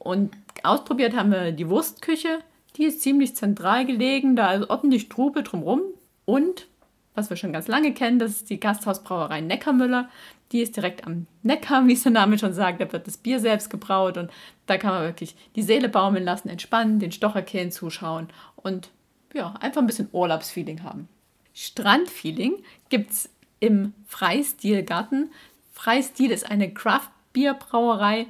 Und 0.00 0.32
ausprobiert 0.64 1.14
haben 1.14 1.30
wir 1.30 1.52
die 1.52 1.68
Wurstküche. 1.68 2.40
Die 2.80 2.86
ist 2.86 3.02
ziemlich 3.02 3.36
zentral 3.36 3.84
gelegen, 3.84 4.36
da 4.36 4.54
ist 4.54 4.70
ordentlich 4.70 5.10
Trubel 5.10 5.42
drumherum. 5.42 5.82
Und 6.24 6.66
was 7.14 7.28
wir 7.28 7.36
schon 7.36 7.52
ganz 7.52 7.68
lange 7.68 7.92
kennen, 7.92 8.18
das 8.18 8.30
ist 8.30 8.48
die 8.48 8.58
Gasthausbrauerei 8.58 9.42
Neckarmüller. 9.42 10.08
Die 10.50 10.62
ist 10.62 10.76
direkt 10.76 11.06
am 11.06 11.26
Neckar, 11.42 11.86
wie 11.86 11.92
es 11.92 12.04
der 12.04 12.12
Name 12.12 12.38
schon 12.38 12.54
sagt. 12.54 12.80
Da 12.80 12.90
wird 12.90 13.06
das 13.06 13.18
Bier 13.18 13.38
selbst 13.38 13.68
gebraut 13.68 14.16
und 14.16 14.30
da 14.64 14.78
kann 14.78 14.94
man 14.94 15.02
wirklich 15.02 15.36
die 15.56 15.62
Seele 15.62 15.90
baumeln 15.90 16.24
lassen, 16.24 16.48
entspannen, 16.48 17.00
den 17.00 17.12
Stocherkähnen 17.12 17.70
zuschauen 17.70 18.28
und 18.56 18.88
ja, 19.34 19.52
einfach 19.60 19.82
ein 19.82 19.86
bisschen 19.86 20.08
Urlaubsfeeling 20.12 20.82
haben. 20.82 21.06
Strandfeeling 21.52 22.62
gibt 22.88 23.10
es 23.10 23.28
im 23.58 23.92
Freistilgarten. 24.06 25.30
Freistil 25.74 26.30
ist 26.30 26.50
eine 26.50 26.72
Craft-Bier-Brauerei 26.72 28.26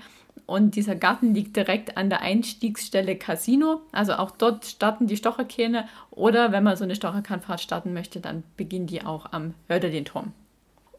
und 0.50 0.74
dieser 0.74 0.96
Garten 0.96 1.32
liegt 1.32 1.54
direkt 1.54 1.96
an 1.96 2.10
der 2.10 2.22
Einstiegsstelle 2.22 3.14
Casino. 3.14 3.82
Also 3.92 4.14
auch 4.14 4.32
dort 4.32 4.66
starten 4.66 5.06
die 5.06 5.16
Stocherkähne. 5.16 5.86
Oder 6.10 6.50
wenn 6.50 6.64
man 6.64 6.76
so 6.76 6.82
eine 6.82 6.96
Stocherkahnfahrt 6.96 7.60
starten 7.60 7.92
möchte, 7.92 8.18
dann 8.18 8.42
beginnen 8.56 8.88
die 8.88 9.06
auch 9.06 9.26
am 9.30 9.54
Hörderlin-Turm. 9.68 10.32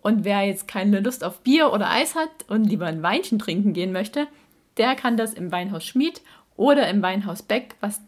Und 0.02 0.24
wer 0.24 0.44
jetzt 0.44 0.70
keine 0.70 1.02
Lust 1.02 1.26
auf 1.26 1.42
Bier 1.42 1.74
oder 1.74 1.92
Eis 1.92 2.16
hat 2.16 2.30
und 2.48 2.64
lieber 2.64 2.86
ein 2.86 3.04
Weinchen 3.04 3.40
trinken 3.40 3.74
gehen 3.74 3.92
möchte, 3.92 4.26
der 4.78 4.96
kann 4.96 5.18
das 5.18 5.34
im 5.34 5.52
Weinhaus 5.52 5.84
Schmied 5.84 6.22
oder 6.56 6.88
im 6.88 7.02
Weinhaus 7.02 7.44
Beck, 7.44 7.76
was 7.82 8.00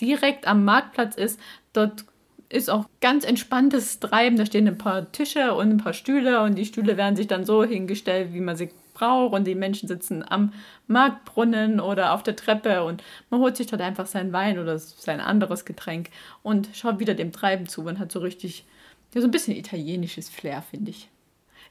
direkt 0.00 0.46
am 0.46 0.64
Marktplatz 0.64 1.16
ist. 1.16 1.40
Dort 1.72 2.04
ist 2.50 2.70
auch 2.70 2.84
ganz 3.00 3.24
entspanntes 3.24 3.98
Treiben. 3.98 4.36
Da 4.36 4.46
stehen 4.46 4.68
ein 4.68 4.78
paar 4.78 5.10
Tische 5.10 5.54
und 5.54 5.70
ein 5.70 5.78
paar 5.78 5.92
Stühle 5.92 6.40
und 6.42 6.54
die 6.54 6.66
Stühle 6.66 6.96
werden 6.96 7.16
sich 7.16 7.26
dann 7.26 7.44
so 7.44 7.64
hingestellt, 7.64 8.32
wie 8.32 8.40
man 8.40 8.54
sie 8.54 8.70
braucht 8.98 9.34
und 9.34 9.44
die 9.44 9.54
Menschen 9.54 9.88
sitzen 9.88 10.24
am 10.28 10.52
Marktbrunnen 10.86 11.80
oder 11.80 12.12
auf 12.12 12.22
der 12.22 12.36
Treppe 12.36 12.84
und 12.84 13.02
man 13.30 13.40
holt 13.40 13.56
sich 13.56 13.66
dort 13.66 13.82
einfach 13.82 14.06
seinen 14.06 14.32
Wein 14.32 14.58
oder 14.58 14.78
sein 14.78 15.20
anderes 15.20 15.64
Getränk 15.64 16.10
und 16.42 16.68
schaut 16.74 16.98
wieder 16.98 17.14
dem 17.14 17.32
Treiben 17.32 17.66
zu. 17.66 17.82
Man 17.82 17.98
hat 17.98 18.12
so 18.12 18.20
richtig, 18.20 18.64
ja, 19.14 19.20
so 19.20 19.26
ein 19.26 19.30
bisschen 19.30 19.56
italienisches 19.56 20.28
Flair, 20.28 20.62
finde 20.62 20.90
ich. 20.90 21.08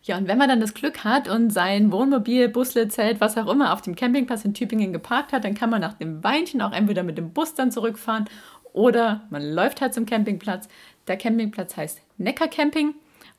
Ja, 0.03 0.17
und 0.17 0.27
wenn 0.27 0.37
man 0.37 0.47
dann 0.47 0.61
das 0.61 0.73
Glück 0.73 1.03
hat 1.03 1.27
und 1.27 1.49
sein 1.49 1.91
Wohnmobil, 1.91 2.47
Busle, 2.49 2.87
Zelt, 2.87 3.19
was 3.19 3.37
auch 3.37 3.51
immer 3.51 3.73
auf 3.73 3.81
dem 3.81 3.95
Campingplatz 3.95 4.45
in 4.45 4.53
Tübingen 4.53 4.93
geparkt 4.93 5.33
hat, 5.33 5.43
dann 5.43 5.55
kann 5.55 5.69
man 5.69 5.81
nach 5.81 5.93
dem 5.93 6.23
Weinchen 6.23 6.61
auch 6.61 6.71
entweder 6.71 7.03
mit 7.03 7.17
dem 7.17 7.33
Bus 7.33 7.55
dann 7.55 7.71
zurückfahren 7.71 8.25
oder 8.73 9.25
man 9.31 9.43
läuft 9.43 9.81
halt 9.81 9.93
zum 9.93 10.05
Campingplatz. 10.05 10.69
Der 11.07 11.17
Campingplatz 11.17 11.75
heißt 11.75 12.01
Neckar 12.17 12.47
Camping 12.47 12.93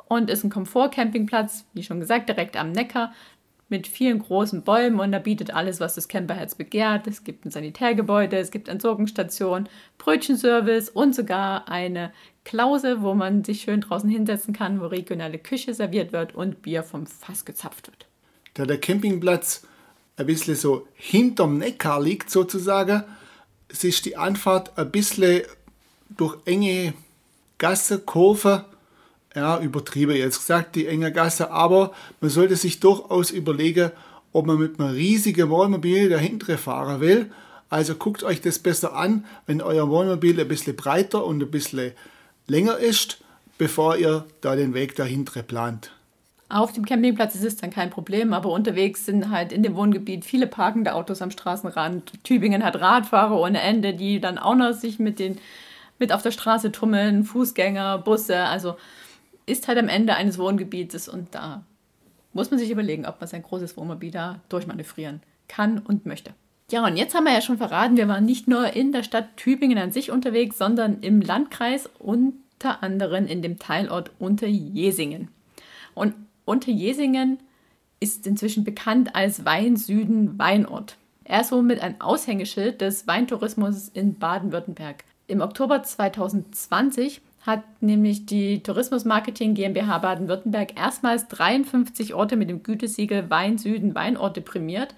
und 0.09 0.31
ist 0.31 0.43
ein 0.43 0.51
Komfort-Campingplatz, 0.51 1.67
wie 1.75 1.83
schon 1.83 2.01
gesagt, 2.01 2.29
direkt 2.29 2.57
am 2.57 2.73
Neckar 2.73 3.13
mit 3.69 3.87
vielen 3.87 4.19
großen 4.19 4.63
Bäumen 4.63 4.99
und 4.99 5.13
da 5.13 5.19
bietet 5.19 5.53
alles, 5.53 5.79
was 5.79 5.95
das 5.95 6.09
Camperherz 6.09 6.55
begehrt. 6.55 7.07
Es 7.07 7.25
gibt 7.25 7.45
ein 7.45 7.51
Sanitärgebäude, 7.51 8.39
es 8.39 8.51
gibt 8.51 8.69
Entsorgungsstation, 8.69 9.69
Brötchenservice 9.99 10.89
und 10.89 11.15
sogar 11.15 11.69
eine 11.69 12.13
Klause, 12.45 13.03
wo 13.03 13.15
man 13.15 13.45
sich 13.45 13.63
schön 13.63 13.83
draußen 13.83 14.09
hinsetzen 14.09 14.55
kann, 14.55 14.81
wo 14.81 14.87
regionale 14.87 15.39
Küche 15.39 15.75
serviert 15.75 16.13
wird 16.13 16.35
und 16.35 16.63
Bier 16.63 16.83
vom 16.83 17.07
Fass 17.07 17.45
gezapft 17.45 17.89
wird. 17.89 18.07
Da 18.55 18.65
der 18.65 18.79
Campingplatz 18.79 19.67
ein 20.17 20.27
bisschen 20.27 20.55
so 20.55 20.89
hinterm 20.95 21.59
Neckar 21.59 22.01
liegt 22.01 22.31
sozusagen, 22.31 23.05
ist 23.69 24.07
die 24.07 24.17
Anfahrt 24.17 24.79
ein 24.79 24.91
bisschen 24.91 25.43
durch 26.09 26.39
enge 26.47 26.95
Gasse, 27.59 27.99
Kurve 27.99 28.65
ja, 29.39 29.61
übertrieben 29.61 30.17
jetzt 30.17 30.39
gesagt, 30.39 30.77
die 30.77 30.87
enge 30.87 31.13
Gasse, 31.13 31.51
aber 31.51 31.93
man 32.21 32.31
sollte 32.31 32.57
sich 32.57 32.81
durchaus 32.81 33.31
überlegen, 33.31 33.91
ob 34.33 34.47
man 34.47 34.59
mit 34.59 34.79
einem 34.79 34.91
riesigen 34.91 35.49
Wohnmobil 35.51 36.09
dahinter 36.09 36.59
fahren 36.59 37.01
will. 37.01 37.31
Also 37.71 37.95
guckt 37.95 38.23
euch 38.23 38.41
das 38.41 38.59
besser 38.59 38.95
an, 38.95 39.25
wenn 39.47 39.63
euer 39.63 39.89
Wohnmobil 39.89 40.41
ein 40.41 40.49
bisschen 40.49 40.77
breiter 40.77 41.25
und 41.25 41.43
ein 41.43 41.51
bisschen 41.51 41.93
länger 42.47 42.77
ist, 42.79 43.19
bevor 43.59 43.97
ihr 43.97 44.25
da 44.41 44.57
den 44.57 44.75
Weg 44.75 44.97
dahinter 44.97 45.43
plant. 45.43 45.91
Auf 46.51 46.73
dem 46.73 46.87
Campingplatz 46.87 47.35
ist 47.35 47.45
es 47.45 47.57
dann 47.57 47.71
kein 47.71 47.91
Problem, 47.91 48.33
aber 48.33 48.51
unterwegs 48.51 49.05
sind 49.05 49.31
halt 49.31 49.53
in 49.53 49.63
dem 49.63 49.77
Wohngebiet 49.77 50.25
viele 50.25 50.47
parkende 50.47 50.95
Autos 50.95 51.21
am 51.21 51.31
Straßenrand. 51.31 52.25
Tübingen 52.25 52.65
hat 52.65 52.81
Radfahrer 52.81 53.39
ohne 53.39 53.61
Ende, 53.61 53.93
die 53.93 54.19
dann 54.19 54.39
auch 54.39 54.55
noch 54.55 54.73
sich 54.73 54.99
mit 54.99 55.19
den 55.19 55.39
mit 55.99 56.13
auf 56.13 56.23
der 56.23 56.31
Straße 56.31 56.73
tummeln, 56.73 57.25
Fußgänger, 57.25 57.99
Busse, 57.99 58.39
also 58.39 58.77
ist 59.49 59.69
halt 59.69 59.79
am 59.79 59.89
Ende 59.89 60.15
eines 60.15 60.39
Wohngebietes 60.39 61.09
und 61.09 61.35
da 61.35 61.65
muss 62.33 62.51
man 62.51 62.61
sich 62.61 62.71
überlegen, 62.71 63.07
ob 63.07 63.21
man 63.21 63.29
sein 63.29 63.43
großes 63.43 63.77
Wohnmobil 63.77 64.11
da 64.11 64.41
durchmanövrieren 64.49 65.21
kann 65.49 65.79
und 65.79 66.07
möchte. 66.07 66.35
Ja, 66.71 66.85
und 66.85 66.97
jetzt 66.97 67.15
haben 67.15 67.25
wir 67.25 67.33
ja 67.33 67.41
schon 67.41 67.57
verraten, 67.57 67.97
wir 67.97 68.09
waren 68.09 68.27
nicht 68.27 68.47
nur 68.47 68.75
in 68.75 68.93
der 68.93 69.03
Stadt 69.03 69.37
Tübingen 69.37 69.79
an 69.79 69.91
sich 69.91 70.11
unterwegs, 70.11 70.59
sondern 70.59 71.01
im 71.01 71.23
Landkreis, 71.23 71.89
unter 71.99 72.83
anderem 72.83 73.27
in 73.27 73.41
dem 73.41 73.59
Teilort 73.59 74.11
Unterjesingen. 74.19 75.29
Und 75.95 76.15
Unterjesingen 76.45 77.39
ist 78.01 78.27
inzwischen 78.27 78.65
bekannt 78.65 79.15
als 79.15 79.45
Weinsüden 79.47 80.39
Weinort. 80.39 80.97
Er 81.25 81.41
ist 81.41 81.49
somit 81.49 81.81
ein 81.81 82.01
Aushängeschild 82.01 82.81
des 82.81 83.07
Weintourismus 83.07 83.89
in 83.89 84.19
Baden-Württemberg. 84.19 85.05
Im 85.27 85.41
Oktober 85.41 85.83
2020 85.83 87.21
hat 87.49 87.65
nämlich 87.81 88.27
die 88.27 88.63
Tourismusmarketing 88.63 89.55
GmbH 89.55 89.97
Baden-Württemberg 89.99 90.79
erstmals 90.79 91.29
53 91.29 92.13
Orte 92.13 92.37
mit 92.37 92.51
dem 92.51 92.63
Gütesiegel 92.63 93.31
Wein 93.31 93.57
Süden 93.57 93.95
Weinorte 93.95 94.43
prämiert. 94.43 94.95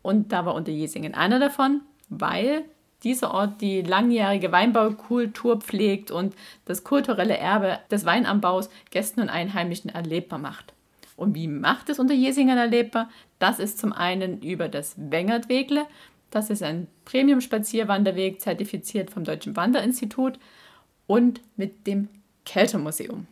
Und 0.00 0.30
da 0.30 0.46
war 0.46 0.54
Unterjesingen 0.54 1.14
einer 1.14 1.40
davon, 1.40 1.80
weil 2.08 2.62
dieser 3.02 3.34
Ort 3.34 3.60
die 3.60 3.82
langjährige 3.82 4.52
Weinbaukultur 4.52 5.60
pflegt 5.60 6.12
und 6.12 6.36
das 6.66 6.84
kulturelle 6.84 7.36
Erbe 7.36 7.80
des 7.90 8.04
Weinanbaus 8.04 8.70
Gästen 8.90 9.20
und 9.20 9.28
Einheimischen 9.28 9.90
erlebbar 9.90 10.38
macht. 10.38 10.74
Und 11.16 11.34
wie 11.34 11.48
macht 11.48 11.88
es 11.90 11.98
Unterjesingen 11.98 12.58
erlebbar? 12.58 13.10
Das 13.40 13.58
ist 13.58 13.80
zum 13.80 13.92
einen 13.92 14.40
über 14.40 14.68
das 14.68 14.94
Wengertwegle. 14.96 15.84
Das 16.30 16.48
ist 16.48 16.62
ein 16.62 16.86
Premium-Spazierwanderweg, 17.06 18.40
zertifiziert 18.40 19.10
vom 19.10 19.24
Deutschen 19.24 19.56
Wanderinstitut 19.56 20.38
und 21.08 21.40
mit 21.56 21.88
dem 21.88 22.08
Kältermuseum. 22.44 23.26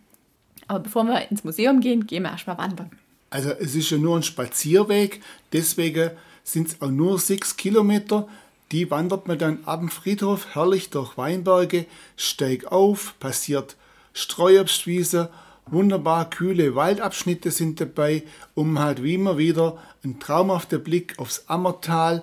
Aber 0.66 0.80
bevor 0.80 1.04
wir 1.04 1.30
ins 1.30 1.44
Museum 1.44 1.78
gehen, 1.80 2.08
gehen 2.08 2.24
wir 2.24 2.30
erstmal 2.30 2.58
wandern. 2.58 2.90
Also 3.30 3.50
es 3.50 3.76
ist 3.76 3.90
ja 3.90 3.98
nur 3.98 4.16
ein 4.16 4.24
Spazierweg, 4.24 5.22
deswegen 5.52 6.10
sind 6.42 6.68
es 6.68 6.82
auch 6.82 6.90
nur 6.90 7.20
sechs 7.20 7.56
Kilometer. 7.56 8.26
Die 8.72 8.90
wandert 8.90 9.28
man 9.28 9.38
dann 9.38 9.64
ab 9.64 9.80
dem 9.80 9.90
Friedhof 9.90 10.54
herrlich 10.54 10.90
durch 10.90 11.16
Weinberge, 11.16 11.86
steigt 12.16 12.72
auf, 12.72 13.14
passiert 13.20 13.76
Streuobstwiese, 14.12 15.30
wunderbar 15.66 16.30
kühle 16.30 16.74
Waldabschnitte 16.74 17.50
sind 17.50 17.80
dabei, 17.80 18.22
um 18.54 18.78
halt 18.78 19.02
wie 19.02 19.14
immer 19.14 19.38
wieder 19.38 19.78
ein 20.04 20.18
traumhafter 20.18 20.78
Blick 20.78 21.18
aufs 21.18 21.44
Ammertal, 21.48 22.22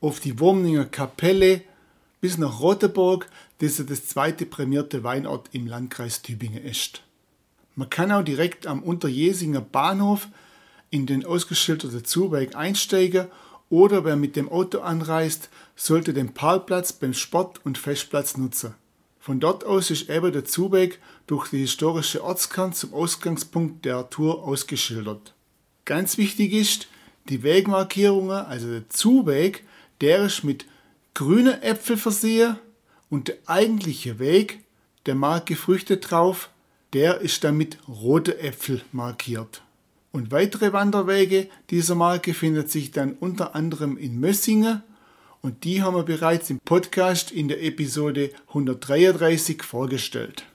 auf 0.00 0.20
die 0.20 0.40
Wurmninger 0.40 0.84
Kapelle 0.84 1.62
bis 2.24 2.38
nach 2.38 2.60
Roteburg, 2.60 3.28
das 3.58 3.84
das 3.84 4.06
zweite 4.06 4.46
prämierte 4.46 5.04
Weinort 5.04 5.50
im 5.52 5.66
Landkreis 5.66 6.22
Tübingen 6.22 6.64
ist. 6.64 7.02
Man 7.74 7.90
kann 7.90 8.10
auch 8.10 8.22
direkt 8.22 8.66
am 8.66 8.82
Unterjesinger 8.82 9.60
Bahnhof 9.60 10.28
in 10.88 11.04
den 11.04 11.26
ausgeschilderten 11.26 12.02
Zuweg 12.06 12.56
einsteigen 12.56 13.26
oder 13.68 14.06
wer 14.06 14.16
mit 14.16 14.36
dem 14.36 14.48
Auto 14.48 14.78
anreist, 14.78 15.50
sollte 15.76 16.14
den 16.14 16.32
Parkplatz 16.32 16.94
beim 16.94 17.12
Sport- 17.12 17.60
und 17.62 17.76
Festplatz 17.76 18.38
nutzen. 18.38 18.72
Von 19.20 19.38
dort 19.38 19.62
aus 19.66 19.90
ist 19.90 20.08
eben 20.08 20.32
der 20.32 20.46
Zuweg 20.46 21.00
durch 21.26 21.50
die 21.50 21.58
historische 21.58 22.24
Ortskern 22.24 22.72
zum 22.72 22.94
Ausgangspunkt 22.94 23.84
der 23.84 24.08
Tour 24.08 24.44
ausgeschildert. 24.44 25.34
Ganz 25.84 26.16
wichtig 26.16 26.54
ist, 26.54 26.88
die 27.28 27.42
Wegmarkierungen, 27.42 28.46
also 28.46 28.70
der 28.70 28.88
Zuweg, 28.88 29.64
der 30.00 30.24
ist 30.24 30.42
mit 30.42 30.64
grünen 31.14 31.62
Äpfel 31.62 31.96
versehen 31.96 32.58
und 33.08 33.28
der 33.28 33.36
eigentliche 33.46 34.18
Weg, 34.18 34.64
der 35.06 35.14
Marke 35.14 35.56
Früchte 35.56 35.96
drauf, 35.96 36.50
der 36.92 37.20
ist 37.20 37.44
dann 37.44 37.56
mit 37.56 37.78
rote 37.88 38.38
Äpfel 38.40 38.82
markiert. 38.92 39.62
Und 40.12 40.30
weitere 40.30 40.72
Wanderwege 40.72 41.48
dieser 41.70 41.94
Marke 41.94 42.34
finden 42.34 42.68
sich 42.68 42.92
dann 42.92 43.14
unter 43.14 43.54
anderem 43.54 43.96
in 43.96 44.20
Mössingen 44.20 44.82
und 45.42 45.64
die 45.64 45.82
haben 45.82 45.96
wir 45.96 46.04
bereits 46.04 46.50
im 46.50 46.60
Podcast 46.60 47.30
in 47.30 47.48
der 47.48 47.62
Episode 47.62 48.30
133 48.48 49.62
vorgestellt. 49.62 50.46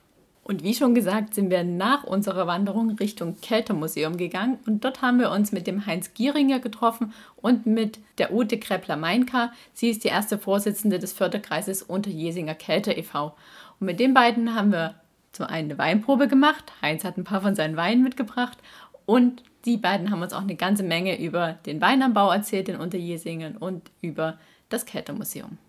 Und 0.49 0.63
wie 0.63 0.73
schon 0.73 0.95
gesagt, 0.95 1.35
sind 1.35 1.51
wir 1.51 1.63
nach 1.63 2.03
unserer 2.03 2.47
Wanderung 2.47 2.89
Richtung 2.93 3.39
Kältermuseum 3.39 4.17
gegangen 4.17 4.57
und 4.65 4.83
dort 4.83 5.03
haben 5.03 5.19
wir 5.19 5.29
uns 5.29 5.51
mit 5.51 5.67
dem 5.67 5.85
Heinz 5.85 6.15
Gieringer 6.15 6.57
getroffen 6.57 7.13
und 7.35 7.67
mit 7.67 7.99
der 8.17 8.33
Ute 8.33 8.57
Kreppler-Meinka. 8.57 9.51
Sie 9.73 9.91
ist 9.91 10.03
die 10.03 10.07
erste 10.07 10.39
Vorsitzende 10.39 10.97
des 10.97 11.13
Förderkreises 11.13 11.83
Unterjesinger 11.83 12.55
Kälte 12.55 12.91
e.V. 12.93 13.35
Und 13.79 13.85
mit 13.85 13.99
den 13.99 14.15
beiden 14.15 14.55
haben 14.55 14.71
wir 14.71 14.95
zum 15.33 15.45
einen 15.45 15.69
eine 15.69 15.77
Weinprobe 15.77 16.27
gemacht. 16.27 16.73
Heinz 16.81 17.03
hat 17.03 17.17
ein 17.17 17.25
paar 17.25 17.41
von 17.41 17.53
seinen 17.53 17.77
Weinen 17.77 18.01
mitgebracht 18.01 18.57
und 19.05 19.43
die 19.65 19.77
beiden 19.77 20.09
haben 20.09 20.23
uns 20.23 20.33
auch 20.33 20.41
eine 20.41 20.55
ganze 20.55 20.81
Menge 20.81 21.21
über 21.23 21.59
den 21.67 21.79
Weinanbau 21.79 22.31
erzählt 22.31 22.69
in 22.69 22.77
Unterjesingen 22.77 23.55
und 23.55 23.91
über 24.01 24.39
das 24.69 24.87
Kältermuseum. 24.87 25.59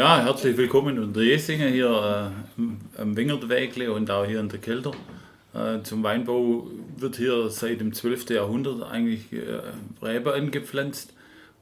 Ja, 0.00 0.24
herzlich 0.24 0.56
willkommen 0.56 0.96
in 0.96 1.02
Unterjesingen 1.02 1.74
hier 1.74 2.32
äh, 2.56 3.02
am 3.02 3.16
Wingertwägle 3.18 3.92
und 3.92 4.10
auch 4.10 4.24
hier 4.24 4.40
in 4.40 4.48
der 4.48 4.58
Kelter. 4.58 4.92
Äh, 5.52 5.82
zum 5.82 6.02
Weinbau 6.02 6.68
wird 6.96 7.16
hier 7.16 7.50
seit 7.50 7.82
dem 7.82 7.92
12. 7.92 8.30
Jahrhundert 8.30 8.82
eigentlich 8.82 9.30
äh, 9.30 9.60
Rebe 10.02 10.32
angepflanzt 10.32 11.12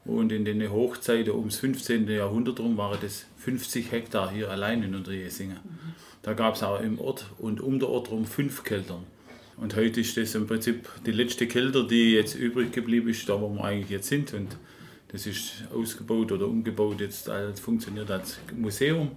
und 0.05 0.31
in 0.31 0.45
den 0.45 0.71
Hochzeiten 0.71 1.33
ums 1.33 1.57
15. 1.57 2.07
Jahrhundert 2.07 2.61
rum 2.61 2.77
waren 2.77 2.97
das 3.01 3.25
50 3.39 3.91
Hektar 3.91 4.31
hier 4.31 4.49
allein 4.49 4.83
in 4.83 4.95
Unterjesingen. 4.95 5.59
Da 6.21 6.31
gab 6.31 6.55
es 6.55 6.63
auch 6.63 6.79
im 6.79 6.97
Ort 6.97 7.25
und 7.39 7.59
um 7.59 7.77
der 7.77 7.89
Ort 7.89 8.09
rum 8.09 8.25
fünf 8.25 8.63
Keltern. 8.63 9.03
Und 9.57 9.75
heute 9.75 9.99
ist 9.99 10.15
das 10.15 10.33
im 10.35 10.47
Prinzip 10.47 10.87
die 11.05 11.11
letzte 11.11 11.45
Kelter, 11.45 11.85
die 11.85 12.13
jetzt 12.13 12.35
übrig 12.35 12.71
geblieben 12.71 13.09
ist, 13.09 13.27
da 13.27 13.41
wo 13.41 13.49
wir 13.49 13.65
eigentlich 13.65 13.89
jetzt 13.89 14.07
sind. 14.07 14.33
Und 14.33 14.55
das 15.11 15.25
ist 15.25 15.63
ausgebaut 15.73 16.31
oder 16.31 16.47
umgebaut, 16.47 17.01
jetzt 17.01 17.29
als, 17.29 17.59
funktioniert 17.59 18.09
als 18.09 18.39
Museum. 18.55 19.11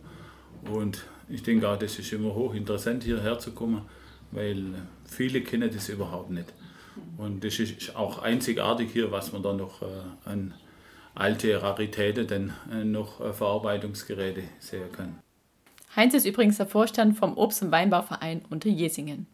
Und 0.70 1.04
ich 1.28 1.42
denke 1.42 1.68
auch, 1.68 1.78
das 1.78 1.98
ist 1.98 2.12
immer 2.12 2.34
hochinteressant, 2.34 3.04
hierher 3.04 3.38
zu 3.38 3.52
kommen, 3.52 3.82
weil 4.30 4.74
viele 5.04 5.42
kennen 5.42 5.70
das 5.72 5.88
überhaupt 5.88 6.30
nicht. 6.30 6.52
Und 7.16 7.44
das 7.44 7.58
ist 7.58 7.94
auch 7.94 8.22
einzigartig 8.22 8.90
hier, 8.92 9.10
was 9.12 9.32
man 9.32 9.42
da 9.42 9.52
noch 9.52 9.82
äh, 9.82 9.86
an 10.24 10.54
alte 11.14 11.60
Raritäten, 11.60 12.26
dann 12.26 12.52
äh, 12.70 12.84
noch 12.84 13.34
Verarbeitungsgeräte 13.34 14.44
sehen 14.58 14.90
kann. 14.92 15.18
Heinz 15.94 16.14
ist 16.14 16.24
übrigens 16.24 16.56
der 16.56 16.66
Vorstand 16.66 17.18
vom 17.18 17.36
Obst- 17.36 17.62
und 17.62 17.70
Weinbauverein 17.70 18.42
Unterjesingen. 18.48 19.26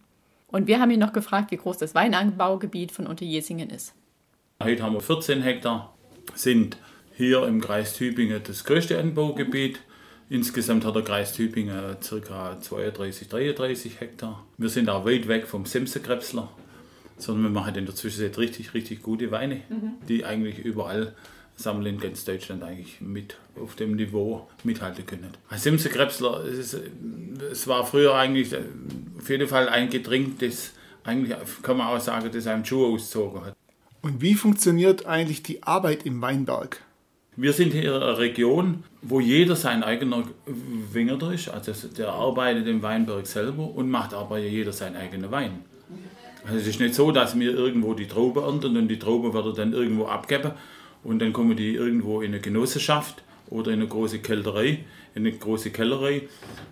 Und 0.48 0.66
wir 0.66 0.80
haben 0.80 0.90
ihn 0.90 0.98
noch 0.98 1.12
gefragt, 1.12 1.52
wie 1.52 1.56
groß 1.56 1.78
das 1.78 1.94
Weinanbaugebiet 1.94 2.90
von 2.90 3.06
Unterjesingen 3.06 3.70
ist. 3.70 3.94
Heute 4.60 4.82
haben 4.82 4.94
wir 4.94 5.00
14 5.00 5.42
Hektar 5.42 5.94
sind 6.34 6.76
hier 7.16 7.46
im 7.46 7.60
Kreis 7.60 7.94
Tübingen 7.94 8.40
das 8.46 8.64
größte 8.64 8.98
Anbaugebiet. 8.98 9.80
Insgesamt 10.30 10.84
hat 10.84 10.94
der 10.94 11.02
Kreis 11.02 11.32
Tübingen 11.32 11.96
ca. 12.00 12.60
32, 12.60 13.28
33 13.28 14.00
Hektar. 14.00 14.46
Wir 14.56 14.68
sind 14.68 14.88
auch 14.90 15.04
weit 15.06 15.26
weg 15.26 15.46
vom 15.46 15.64
Simsekrebsler, 15.64 16.48
sondern 17.16 17.44
wir 17.44 17.50
machen 17.50 17.74
in 17.74 17.86
der 17.86 17.94
Zwischenzeit 17.94 18.36
richtig, 18.38 18.74
richtig 18.74 19.02
gute 19.02 19.30
Weine, 19.30 19.62
mhm. 19.68 19.94
die 20.06 20.24
eigentlich 20.24 20.58
überall 20.58 21.14
sammeln 21.56 21.94
in 21.94 22.00
ganz 22.00 22.24
Deutschland 22.24 22.62
eigentlich 22.62 23.00
mit 23.00 23.36
auf 23.60 23.74
dem 23.74 23.96
Niveau 23.96 24.48
mithalten 24.62 25.04
können. 25.04 25.32
Simsekrebsler, 25.50 26.44
es, 26.44 26.76
es 27.50 27.66
war 27.66 27.84
früher 27.84 28.14
eigentlich 28.14 28.54
auf 29.18 29.28
jeden 29.28 29.48
Fall 29.48 29.68
ein 29.68 29.90
Getränk, 29.90 30.38
das 30.38 30.72
eigentlich, 31.04 31.36
kann 31.62 31.76
man 31.76 31.88
auch 31.88 32.00
sagen, 32.00 32.30
das 32.32 32.46
einem 32.46 32.64
Schuh 32.64 32.94
ausgezogen 32.94 33.44
hat. 33.44 33.56
Und 34.00 34.22
wie 34.22 34.34
funktioniert 34.34 35.06
eigentlich 35.06 35.42
die 35.42 35.62
Arbeit 35.64 36.06
im 36.06 36.22
Weinberg? 36.22 36.82
Wir 37.36 37.52
sind 37.52 37.72
hier 37.72 37.94
eine 37.96 38.18
Region, 38.18 38.84
wo 39.02 39.20
jeder 39.20 39.56
sein 39.56 39.82
eigener 39.82 40.24
Wingerter 40.92 41.32
ist. 41.32 41.48
Also 41.48 41.72
der 41.88 42.08
arbeitet 42.08 42.66
im 42.66 42.82
Weinberg 42.82 43.26
selber 43.26 43.70
und 43.74 43.90
macht 43.90 44.14
aber 44.14 44.38
jeder 44.38 44.72
seinen 44.72 44.96
eigenen 44.96 45.30
Wein. 45.30 45.64
Also 46.44 46.58
es 46.58 46.66
ist 46.66 46.80
nicht 46.80 46.94
so, 46.94 47.12
dass 47.12 47.38
wir 47.38 47.52
irgendwo 47.52 47.94
die 47.94 48.06
Traube 48.06 48.42
ernten 48.42 48.76
und 48.76 48.88
die 48.88 48.98
Traube 48.98 49.34
wird 49.34 49.58
dann 49.58 49.72
irgendwo 49.72 50.06
abgeben 50.06 50.52
und 51.02 51.20
dann 51.20 51.32
kommen 51.32 51.56
die 51.56 51.74
irgendwo 51.74 52.20
in 52.22 52.32
eine 52.32 52.40
Genossenschaft 52.40 53.22
oder 53.50 53.72
in 53.72 53.80
eine 53.80 53.88
große 53.88 54.20
Kälterei, 54.20 54.84
in 55.14 55.26
eine 55.26 55.32
große 55.32 55.70
Kellerei, 55.70 56.22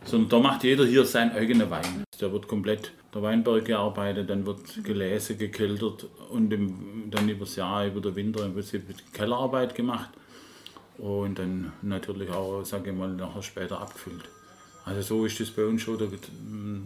sondern 0.05 0.29
da 0.31 0.39
macht 0.39 0.65
jeder 0.65 0.87
hier 0.87 1.05
seinen 1.05 1.33
eigenen 1.33 1.71
Wein. 1.71 2.05
Der 2.21 2.33
wird 2.33 2.49
komplett 2.49 2.93
der 3.17 3.23
Weinberg 3.23 3.65
gearbeitet, 3.65 4.31
dann 4.31 4.47
wird 4.47 4.85
gelesen, 4.85 5.39
gekeltert 5.39 6.07
und 6.31 6.53
im, 6.53 7.11
dann 7.11 7.29
über 7.29 7.45
das 7.45 7.57
Jahr, 7.57 7.87
über 7.87 8.01
den 8.01 8.15
Winter 8.15 8.45
im 8.45 8.53
Prinzip 8.53 8.83
Kellerarbeit 9.13 9.75
gemacht 9.75 10.11
und 10.99 11.39
dann 11.39 11.73
natürlich 11.83 12.31
auch, 12.31 12.65
sage 12.65 12.91
ich 12.91 12.97
mal, 12.97 13.09
nachher 13.09 13.43
später 13.43 13.81
abgefüllt. 13.81 14.29
Also 14.85 15.03
so 15.03 15.27
ist 15.27 15.41
das 15.41 15.51
bei 15.51 15.65
uns 15.65 15.83
schon, 15.83 15.99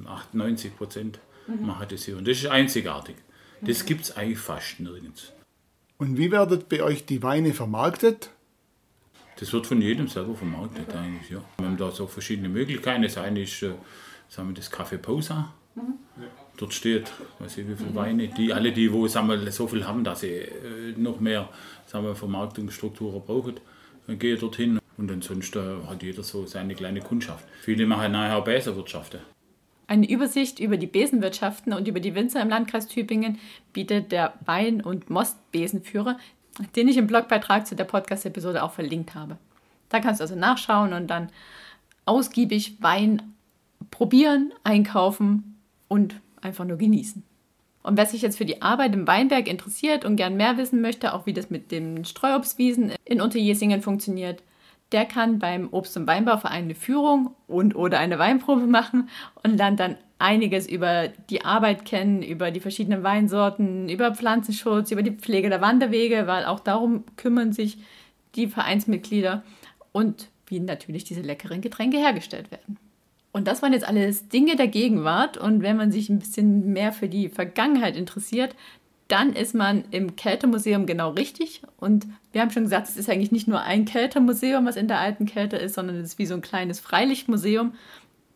98 0.07 0.77
Prozent 0.77 1.19
mhm. 1.47 1.67
machen 1.67 1.87
das 1.91 2.05
hier 2.05 2.17
und 2.17 2.27
das 2.27 2.39
ist 2.39 2.47
einzigartig. 2.47 3.17
Das 3.63 3.85
gibt 3.85 4.03
es 4.03 4.17
eigentlich 4.17 4.39
fast 4.39 4.81
nirgends. 4.81 5.33
Und 5.99 6.17
wie 6.17 6.33
werden 6.33 6.65
bei 6.67 6.83
euch 6.83 7.05
die 7.05 7.23
Weine 7.23 7.53
vermarktet? 7.53 8.31
Das 9.39 9.53
wird 9.53 9.67
von 9.67 9.83
jedem 9.83 10.09
selber 10.09 10.35
vermarktet 10.35 10.95
eigentlich, 10.95 11.31
ja. 11.31 11.43
Wir 11.59 11.67
haben 11.67 11.77
da 11.77 11.91
so 11.91 12.07
verschiedene 12.07 12.49
Möglichkeiten. 12.49 13.03
Das 13.03 13.19
eine 13.19 13.43
ist, 13.43 13.63
äh, 13.63 13.73
sagen 14.29 14.49
wir, 14.49 14.55
das 14.55 14.73
Café 14.73 14.97
Pausa. 14.97 15.53
Mhm. 15.75 15.95
Dort 16.57 16.75
steht, 16.75 17.11
weiß 17.39 17.59
ich 17.59 17.69
wie 17.69 17.75
viele 17.75 17.95
Weine, 17.95 18.29
die 18.29 18.53
alle 18.53 18.73
die, 18.73 18.93
wo 18.93 19.07
sagen 19.07 19.29
wir, 19.29 19.51
so 19.51 19.67
viel 19.67 19.87
haben, 19.87 20.05
dass 20.05 20.21
sie 20.21 20.29
äh, 20.29 20.95
noch 20.97 21.21
mehr 21.21 21.49
sagen 21.87 22.05
wir, 22.05 22.15
Vermarktungsstrukturen 22.15 23.23
brauchen, 23.23 23.55
dann 24.07 24.19
gehe 24.19 24.35
ich 24.35 24.41
dorthin. 24.41 24.79
Und 24.97 25.11
ansonsten 25.11 25.89
hat 25.89 26.03
jeder 26.03 26.23
so 26.23 26.45
seine 26.45 26.75
kleine 26.75 27.01
Kundschaft. 27.01 27.47
Viele 27.63 27.87
machen 27.87 28.13
nachher 28.13 28.37
auch 28.37 28.45
Besenwirtschaften. 28.45 29.21
Eine 29.87 30.09
Übersicht 30.09 30.61
über 30.61 30.77
die 30.77 30.87
Besenwirtschaften 30.87 31.73
und 31.73 31.89
über 31.89 32.01
die 32.01 32.15
Winzer 32.15 32.43
im 32.43 32.51
Landkreis 32.51 32.87
Tübingen 32.87 33.39
bietet 33.73 34.13
der 34.13 34.35
Wein- 34.45 34.83
und 34.83 35.09
Mostbesenführer, 35.09 36.19
den 36.77 36.89
ich 36.89 36.99
im 36.99 37.07
Blogbeitrag 37.07 37.67
zu 37.67 37.75
der 37.75 37.85
Podcast-Episode 37.85 38.63
auch 38.63 38.73
verlinkt 38.73 39.15
habe. 39.15 39.39
Da 39.89 40.01
kannst 40.01 40.21
du 40.21 40.25
also 40.25 40.37
nachschauen 40.37 40.93
und 40.93 41.09
dann 41.09 41.31
ausgiebig 42.05 42.77
Wein 42.83 43.35
probieren, 43.91 44.53
einkaufen 44.63 45.50
und 45.91 46.21
einfach 46.41 46.65
nur 46.65 46.79
genießen. 46.79 47.23
Und 47.83 47.97
wer 47.97 48.07
sich 48.07 48.23
jetzt 48.23 48.39
für 48.39 48.45
die 48.45 48.63
Arbeit 48.63 48.95
im 48.95 49.07
Weinberg 49.07 49.49
interessiert 49.49 50.05
und 50.05 50.17
gern 50.17 50.37
mehr 50.37 50.57
wissen 50.57 50.81
möchte, 50.81 51.13
auch 51.13 51.27
wie 51.27 51.33
das 51.33 51.51
mit 51.51 51.73
den 51.73 52.05
Streuobstwiesen 52.05 52.93
in 53.05 53.21
Unterjesingen 53.21 53.83
funktioniert, 53.83 54.43
der 54.93 55.05
kann 55.05 55.39
beim 55.39 55.69
Obst- 55.69 55.97
und 55.97 56.07
Weinbauverein 56.07 56.65
eine 56.65 56.75
Führung 56.75 57.35
und 57.47 57.75
oder 57.75 57.99
eine 57.99 58.19
Weinprobe 58.19 58.67
machen 58.67 59.09
und 59.43 59.57
lernt 59.57 59.81
dann 59.81 59.97
einiges 60.19 60.69
über 60.69 61.09
die 61.31 61.45
Arbeit 61.45 61.85
kennen, 61.85 62.23
über 62.23 62.51
die 62.51 62.61
verschiedenen 62.61 63.03
Weinsorten, 63.03 63.89
über 63.89 64.15
Pflanzenschutz, 64.15 64.91
über 64.91 65.03
die 65.03 65.13
Pflege 65.13 65.49
der 65.49 65.61
Wanderwege, 65.61 66.27
weil 66.27 66.45
auch 66.45 66.61
darum 66.61 67.05
kümmern 67.17 67.53
sich 67.53 67.79
die 68.37 68.47
Vereinsmitglieder. 68.47 69.43
und 69.93 70.29
wie 70.47 70.61
natürlich 70.61 71.05
diese 71.05 71.21
leckeren 71.21 71.61
Getränke 71.61 71.97
hergestellt 71.97 72.51
werden. 72.51 72.77
Und 73.33 73.47
das 73.47 73.63
waren 73.63 73.73
jetzt 73.73 73.87
alles 73.87 74.29
Dinge 74.29 74.57
der 74.57 74.69
Gegenwart. 74.69 75.37
Und 75.37 75.63
wenn 75.63 75.77
man 75.77 75.93
sich 75.93 76.09
ein 76.09 76.19
bisschen 76.19 76.73
mehr 76.73 76.93
für 76.93 77.09
die 77.09 77.29
Vergangenheit 77.29 77.97
interessiert, 77.97 78.57
dann 79.09 79.33
ist 79.33 79.55
man 79.55 79.85
im 79.91 80.15
Kältemuseum 80.15 80.87
genau 80.87 81.11
richtig. 81.11 81.63
Und 81.79 82.07
wir 82.33 82.41
haben 82.41 82.51
schon 82.51 82.65
gesagt, 82.65 82.89
es 82.89 82.97
ist 82.97 83.11
eigentlich 83.11 83.33
nicht 83.33 83.49
nur 83.49 83.61
ein 83.61 83.85
Kältemuseum, 83.85 84.67
was 84.67 84.77
in 84.77 84.89
der 84.89 85.01
alten 85.01 85.27
Kälte 85.27 85.57
ist, 85.57 85.75
sondern 85.75 85.97
es 85.97 86.13
ist 86.13 86.19
wie 86.19 86.27
so 86.27 86.35
ein 86.35 86.43
kleines 86.43 86.79
Freilichtmuseum. 86.79 87.73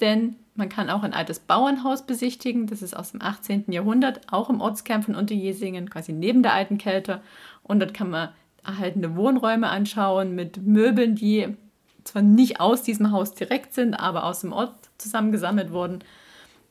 Denn 0.01 0.37
man 0.57 0.69
kann 0.69 0.91
auch 0.91 1.03
ein 1.03 1.15
altes 1.15 1.39
Bauernhaus 1.39 2.07
besichtigen. 2.07 2.67
Das 2.67 2.83
ist 2.83 2.97
aus 2.97 3.13
dem 3.13 3.23
18. 3.23 3.65
Jahrhundert, 3.69 4.33
auch 4.33 4.51
im 4.51 4.61
Ortskern 4.61 5.03
von 5.03 5.15
Unterjesingen, 5.15 5.91
quasi 5.91 6.13
neben 6.13 6.43
der 6.43 6.55
alten 6.55 6.79
Kälte. 6.79 7.21
Und 7.63 7.81
dort 7.81 7.95
kann 7.95 8.11
man 8.11 8.31
erhaltene 8.65 9.15
Wohnräume 9.15 9.69
anschauen 9.69 10.35
mit 10.35 10.65
Möbeln, 10.65 11.15
die 11.15 11.57
zwar 12.05 12.23
nicht 12.23 12.61
aus 12.61 12.83
diesem 12.83 13.11
Haus 13.11 13.35
direkt 13.35 13.75
sind, 13.75 13.95
aber 13.95 14.25
aus 14.25 14.41
dem 14.41 14.53
Ort 14.53 14.75
zusammengesammelt 14.99 15.73
wurden. 15.73 16.01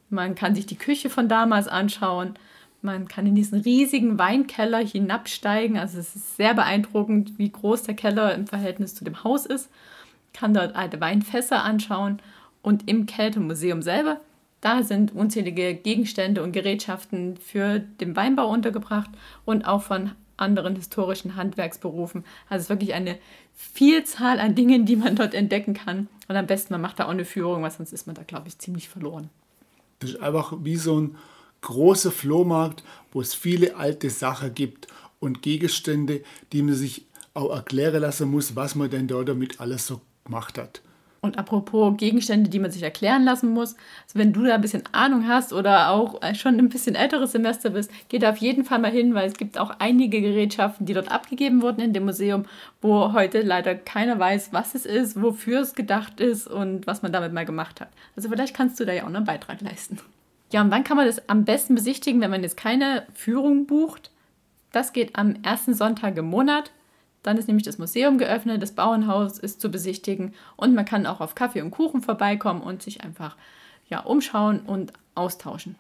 Man 0.10 0.36
kann 0.36 0.56
sich 0.56 0.66
die 0.66 0.78
Küche 0.78 1.10
von 1.10 1.28
damals 1.28 1.68
anschauen. 1.68 2.36
Man 2.82 3.08
kann 3.08 3.26
in 3.26 3.36
diesen 3.36 3.62
riesigen 3.62 4.20
Weinkeller 4.20 4.80
hinabsteigen. 4.80 5.78
Also 5.78 6.00
es 6.00 6.16
ist 6.16 6.38
sehr 6.38 6.54
beeindruckend, 6.54 7.38
wie 7.38 7.52
groß 7.52 7.84
der 7.84 7.96
Keller 7.96 8.36
im 8.36 8.46
Verhältnis 8.46 8.94
zu 8.94 9.04
dem 9.04 9.24
Haus 9.24 9.46
ist. 9.46 9.70
Kann 10.34 10.54
dort 10.54 10.76
alte 10.76 11.00
Weinfässer 11.02 11.64
anschauen. 11.64 12.22
Und 12.62 12.90
im 12.90 13.06
Kältemuseum 13.06 13.82
selber, 13.82 14.22
da 14.62 14.84
sind 14.84 15.14
unzählige 15.14 15.74
Gegenstände 15.74 16.44
und 16.44 16.54
Gerätschaften 16.54 17.38
für 17.38 17.80
den 17.80 18.16
Weinbau 18.16 18.48
untergebracht 18.48 19.10
und 19.46 19.68
auch 19.68 19.82
von 19.82 20.12
anderen 20.38 20.76
historischen 20.76 21.36
Handwerksberufen. 21.36 22.24
Also 22.50 22.62
es 22.62 22.64
ist 22.64 22.70
wirklich 22.70 22.94
eine 22.94 23.18
Vielzahl 23.56 24.40
an 24.40 24.56
Dingen, 24.56 24.86
die 24.86 24.96
man 24.96 25.16
dort 25.16 25.34
entdecken 25.34 25.74
kann. 25.74 26.08
Und 26.28 26.36
am 26.36 26.48
besten, 26.48 26.74
man 26.74 26.82
macht 26.82 27.00
da 27.00 27.06
auch 27.06 27.10
eine 27.10 27.26
Führung, 27.26 27.64
weil 27.64 27.72
sonst 27.72 27.94
ist 27.94 28.08
man 28.08 28.16
da, 28.16 28.24
glaube 28.24 28.48
ich, 28.48 28.58
ziemlich 28.58 28.90
verloren. 28.90 29.30
Das 30.00 30.12
ist 30.12 30.22
einfach 30.22 30.54
wie 30.62 30.76
so 30.76 31.00
ein 31.00 31.18
großer 31.62 32.12
Flohmarkt, 32.12 32.84
wo 33.12 33.22
es 33.22 33.34
viele 33.34 33.76
alte 33.76 34.10
Sachen 34.10 34.54
gibt 34.54 34.88
und 35.20 35.42
Gegenstände, 35.42 36.24
die 36.52 36.62
man 36.62 36.76
sich 36.76 37.06
auch 37.34 37.56
erklären 37.56 38.02
lassen 38.02 38.30
muss, 38.30 38.56
was 38.56 38.76
man 38.76 38.90
denn 38.90 39.08
da 39.08 39.24
damit 39.24 39.60
alles 39.60 39.88
so 39.88 40.02
gemacht 40.26 40.58
hat. 40.58 40.82
Und 41.24 41.40
apropos 41.40 41.96
Gegenstände, 41.96 42.50
die 42.50 42.60
man 42.60 42.70
sich 42.70 42.84
erklären 42.84 43.24
lassen 43.24 43.52
muss, 43.52 43.78
also 44.04 44.20
wenn 44.20 44.34
du 44.34 44.44
da 44.44 44.56
ein 44.56 44.62
bisschen 44.62 44.84
Ahnung 44.92 45.26
hast 45.26 45.54
oder 45.54 45.90
auch 45.92 46.20
schon 46.34 46.60
ein 46.60 46.68
bisschen 46.68 46.96
älteres 46.96 47.32
Semester 47.32 47.70
bist, 47.70 47.90
geh 48.10 48.20
da 48.20 48.32
auf 48.32 48.38
jeden 48.38 48.66
Fall 48.66 48.80
mal 48.80 48.92
hin, 48.92 49.14
weil 49.14 49.30
es 49.30 49.38
gibt 49.38 49.58
auch 49.58 49.72
einige 49.80 50.20
Gerätschaften, 50.20 50.86
die 50.86 50.94
dort 50.94 51.10
abgegeben 51.10 51.62
wurden 51.62 51.80
in 51.80 51.94
dem 51.94 52.04
Museum, 52.04 52.44
wo 52.82 53.14
heute 53.14 53.40
leider 53.40 53.74
keiner 53.74 54.20
weiß, 54.20 54.52
was 54.52 54.76
es 54.76 54.86
ist, 54.86 55.22
wofür 55.22 55.62
es 55.62 55.76
gedacht 55.76 56.20
ist 56.20 56.46
und 56.46 56.88
was 56.88 57.04
man 57.04 57.14
damit 57.14 57.32
mal 57.32 57.46
gemacht 57.46 57.80
hat. 57.80 57.88
Also 58.18 58.28
vielleicht 58.28 58.54
kannst 58.54 58.78
du 58.82 58.86
da 58.86 58.92
ja 58.92 59.04
auch 59.04 59.08
einen 59.08 59.24
Beitrag 59.24 59.62
leisten. 59.62 60.00
Ja, 60.52 60.60
und 60.62 60.72
wann 60.72 60.84
kann 60.84 60.98
man 60.98 61.06
das 61.06 61.30
am 61.30 61.46
besten 61.46 61.74
besichtigen, 61.74 62.20
wenn 62.20 62.32
man 62.32 62.44
jetzt 62.44 62.58
keine 62.58 63.08
Führung 63.14 63.66
bucht? 63.66 64.12
Das 64.74 64.92
geht 64.92 65.16
am 65.16 65.36
ersten 65.42 65.74
Sonntag 65.74 66.18
im 66.18 66.26
Monat 66.26 66.72
dann 67.24 67.38
ist 67.38 67.48
nämlich 67.48 67.66
das 67.66 67.78
Museum 67.78 68.18
geöffnet, 68.18 68.62
das 68.62 68.74
Bauernhaus 68.74 69.40
ist 69.40 69.62
zu 69.62 69.70
besichtigen 69.70 70.34
und 70.56 70.76
man 70.76 70.86
kann 70.86 71.06
auch 71.06 71.22
auf 71.22 71.36
Kaffee 71.36 71.62
und 71.62 71.72
Kuchen 71.72 72.02
vorbeikommen 72.02 72.62
und 72.62 72.84
sich 72.84 73.04
einfach 73.04 73.36
ja, 73.90 74.00
umschauen 74.00 74.60
und 74.62 74.94
austauschen. 75.16 75.76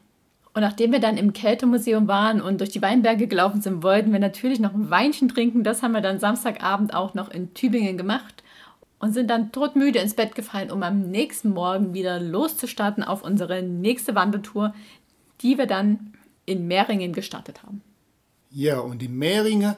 Und 0.53 0.61
nachdem 0.61 0.91
wir 0.91 0.99
dann 0.99 1.17
im 1.17 1.33
Kältemuseum 1.33 2.07
waren 2.07 2.39
und 2.39 2.59
durch 2.59 2.69
die 2.69 2.81
Weinberge 2.81 3.27
gelaufen 3.27 3.61
sind, 3.61 3.81
wollten 3.81 4.13
wir 4.13 4.19
natürlich 4.19 4.59
noch 4.59 4.73
ein 4.73 4.91
Weinchen 4.91 5.27
trinken. 5.27 5.63
Das 5.63 5.81
haben 5.81 5.93
wir 5.93 6.01
dann 6.01 6.19
Samstagabend 6.19 6.93
auch 6.93 7.15
noch 7.15 7.31
in 7.31 7.53
Tübingen 7.55 7.97
gemacht 7.97 8.43
und 8.99 9.13
sind 9.13 9.29
dann 9.29 9.51
todmüde 9.51 9.99
ins 9.99 10.13
Bett 10.13 10.35
gefallen, 10.35 10.71
um 10.71 10.83
am 10.83 11.09
nächsten 11.09 11.49
Morgen 11.49 11.93
wieder 11.95 12.19
loszustarten 12.19 13.03
auf 13.03 13.23
unsere 13.23 13.63
nächste 13.63 14.13
Wandertour, 14.13 14.75
die 15.41 15.57
wir 15.57 15.65
dann 15.65 16.13
in 16.45 16.67
Mehringen 16.67 17.13
gestartet 17.13 17.63
haben. 17.63 17.81
Ja, 18.51 18.79
und 18.79 19.01
in 19.01 19.17
Mehringen 19.17 19.75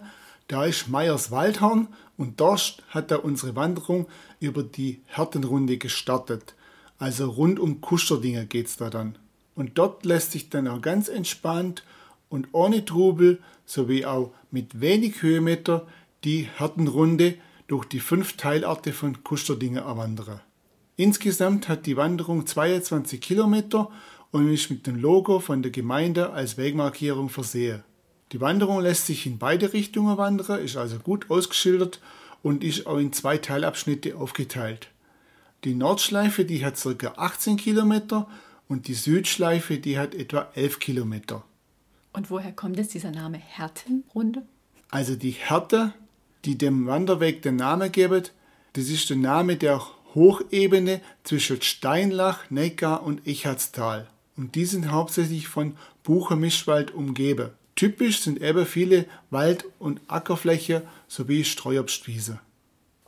da 0.47 0.65
ist 0.65 0.89
Meyers 0.89 1.31
Waldhorn 1.31 1.87
und 2.17 2.39
dort 2.39 2.83
hat 2.89 3.11
er 3.11 3.25
unsere 3.25 3.55
Wanderung 3.55 4.07
über 4.39 4.63
die 4.63 5.01
Härtenrunde 5.05 5.77
gestartet. 5.77 6.55
Also 6.97 7.29
rund 7.29 7.59
um 7.59 7.81
Kusterdinger 7.81 8.45
geht's 8.45 8.77
da 8.77 8.89
dann. 8.89 9.17
Und 9.55 9.77
dort 9.77 10.05
lässt 10.05 10.31
sich 10.31 10.49
dann 10.49 10.67
auch 10.67 10.81
ganz 10.81 11.07
entspannt 11.07 11.83
und 12.29 12.49
ohne 12.51 12.85
Trubel 12.85 13.39
sowie 13.65 14.05
auch 14.05 14.33
mit 14.51 14.81
wenig 14.81 15.21
Höhenmeter 15.21 15.87
die 16.23 16.47
Härtenrunde 16.57 17.35
durch 17.67 17.85
die 17.85 17.99
fünf 17.99 18.37
Teilarten 18.37 18.93
von 18.93 19.23
Kusterdinger 19.23 19.81
erwandern. 19.81 20.41
Insgesamt 20.97 21.67
hat 21.67 21.85
die 21.85 21.97
Wanderung 21.97 22.45
22 22.45 23.19
Kilometer 23.19 23.89
und 24.31 24.51
ist 24.51 24.69
mit 24.69 24.87
dem 24.87 24.97
Logo 24.97 25.39
von 25.39 25.61
der 25.61 25.71
Gemeinde 25.71 26.31
als 26.31 26.57
Wegmarkierung 26.57 27.29
versehen. 27.29 27.83
Die 28.35 28.41
Wanderung 28.41 28.81
lässt 28.81 29.05
sich 29.05 29.25
in 29.25 29.37
beide 29.37 29.71
Richtungen 29.71 30.17
wandern, 30.17 30.59
ist 30.59 30.75
also 30.75 30.99
gut 30.99 31.31
ausgeschildert 31.31 32.01
und 32.43 32.65
ist 32.65 32.85
auch 32.85 32.97
in 32.97 33.13
zwei 33.13 33.37
Teilabschnitte 33.37 34.17
aufgeteilt. 34.17 34.89
Die 35.63 35.73
Nordschleife, 35.73 36.43
die 36.43 36.65
hat 36.65 36.75
ca. 36.75 37.13
18 37.15 37.55
Kilometer 37.55 38.27
und 38.67 38.89
die 38.89 38.93
Südschleife, 38.93 39.77
die 39.77 39.97
hat 39.97 40.13
etwa 40.13 40.49
11 40.53 40.79
Kilometer. 40.79 41.45
Und 42.11 42.29
woher 42.29 42.51
kommt 42.51 42.75
jetzt 42.75 42.93
dieser 42.93 43.11
Name 43.11 43.37
Härtenrunde? 43.37 44.41
Also 44.91 45.15
die 45.15 45.31
Härte, 45.31 45.93
die 46.43 46.57
dem 46.57 46.87
Wanderweg 46.87 47.41
den 47.41 47.55
Namen 47.55 47.89
gibt, 47.89 48.33
das 48.73 48.89
ist 48.89 49.09
der 49.09 49.15
Name 49.15 49.55
der 49.55 49.81
Hochebene 50.13 50.99
zwischen 51.23 51.61
Steinlach, 51.61 52.49
Neckar 52.49 53.01
und 53.01 53.25
Echardstal. 53.25 54.09
Und 54.35 54.55
die 54.55 54.65
sind 54.65 54.91
hauptsächlich 54.91 55.47
von 55.47 55.77
Buchermischwald 56.03 56.93
umgeben. 56.93 57.51
Typisch 57.75 58.21
sind 58.21 58.41
eben 58.41 58.65
viele 58.65 59.05
Wald- 59.29 59.65
und 59.79 59.99
Ackerfläche 60.07 60.83
sowie 61.07 61.43
Streuobstwiese. 61.43 62.39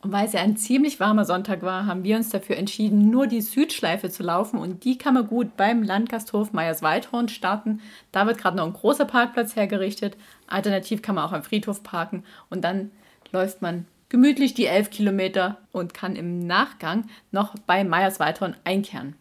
Und 0.01 0.11
weil 0.11 0.27
es 0.27 0.33
ja 0.33 0.41
ein 0.41 0.57
ziemlich 0.57 0.99
warmer 0.99 1.25
Sonntag 1.25 1.63
war, 1.63 1.85
haben 1.85 2.03
wir 2.03 2.17
uns 2.17 2.29
dafür 2.29 2.57
entschieden, 2.57 3.09
nur 3.09 3.27
die 3.27 3.41
Südschleife 3.41 4.09
zu 4.09 4.23
laufen 4.23 4.59
und 4.59 4.83
die 4.83 4.97
kann 4.97 5.15
man 5.15 5.27
gut 5.27 5.57
beim 5.57 5.81
Landgasthof 5.83 6.53
Meyers-Waldhorn 6.53 7.29
starten. 7.29 7.81
Da 8.11 8.27
wird 8.27 8.37
gerade 8.37 8.57
noch 8.57 8.65
ein 8.65 8.73
großer 8.73 9.05
Parkplatz 9.05 9.55
hergerichtet. 9.55 10.15
Alternativ 10.45 11.01
kann 11.01 11.15
man 11.15 11.25
auch 11.25 11.33
am 11.33 11.43
Friedhof 11.43 11.81
parken 11.81 12.23
und 12.49 12.61
dann 12.63 12.91
läuft 13.31 13.61
man 13.61 13.85
gemütlich 14.09 14.53
die 14.53 14.67
elf 14.67 14.91
Kilometer 14.91 15.57
und 15.71 15.93
kann 15.93 16.15
im 16.15 16.45
Nachgang 16.45 17.09
noch 17.31 17.55
bei 17.65 17.83
Meyers-Waldhorn 17.83 18.55
einkehren. 18.63 19.15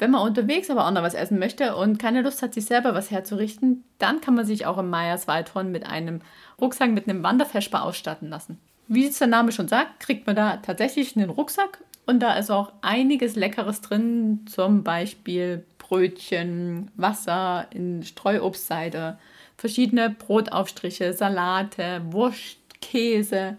Wenn 0.00 0.12
man 0.12 0.26
unterwegs 0.26 0.70
aber 0.70 0.86
auch 0.86 0.90
noch 0.90 1.02
was 1.02 1.12
essen 1.12 1.38
möchte 1.38 1.76
und 1.76 1.98
keine 1.98 2.22
Lust 2.22 2.40
hat, 2.40 2.54
sich 2.54 2.64
selber 2.64 2.94
was 2.94 3.10
herzurichten, 3.10 3.84
dann 3.98 4.22
kann 4.22 4.34
man 4.34 4.46
sich 4.46 4.64
auch 4.64 4.78
im 4.78 4.88
Meyers 4.88 5.28
Waldhorn 5.28 5.70
mit 5.70 5.84
einem 5.84 6.22
Rucksack 6.58 6.90
mit 6.90 7.06
einem 7.06 7.22
Wanderfeschbar 7.22 7.84
ausstatten 7.84 8.30
lassen. 8.30 8.58
Wie 8.88 9.06
es 9.06 9.18
der 9.18 9.26
Name 9.26 9.52
schon 9.52 9.68
sagt, 9.68 10.00
kriegt 10.00 10.26
man 10.26 10.34
da 10.34 10.56
tatsächlich 10.56 11.16
einen 11.16 11.28
Rucksack 11.28 11.84
und 12.06 12.20
da 12.20 12.32
ist 12.38 12.50
auch 12.50 12.72
einiges 12.80 13.36
Leckeres 13.36 13.82
drin, 13.82 14.46
zum 14.46 14.82
Beispiel 14.84 15.64
Brötchen, 15.78 16.90
Wasser 16.96 17.66
in 17.70 18.02
Streuobstseide, 18.02 19.18
verschiedene 19.58 20.08
Brotaufstriche, 20.08 21.12
Salate, 21.12 22.00
Wurst, 22.06 22.56
Käse. 22.80 23.58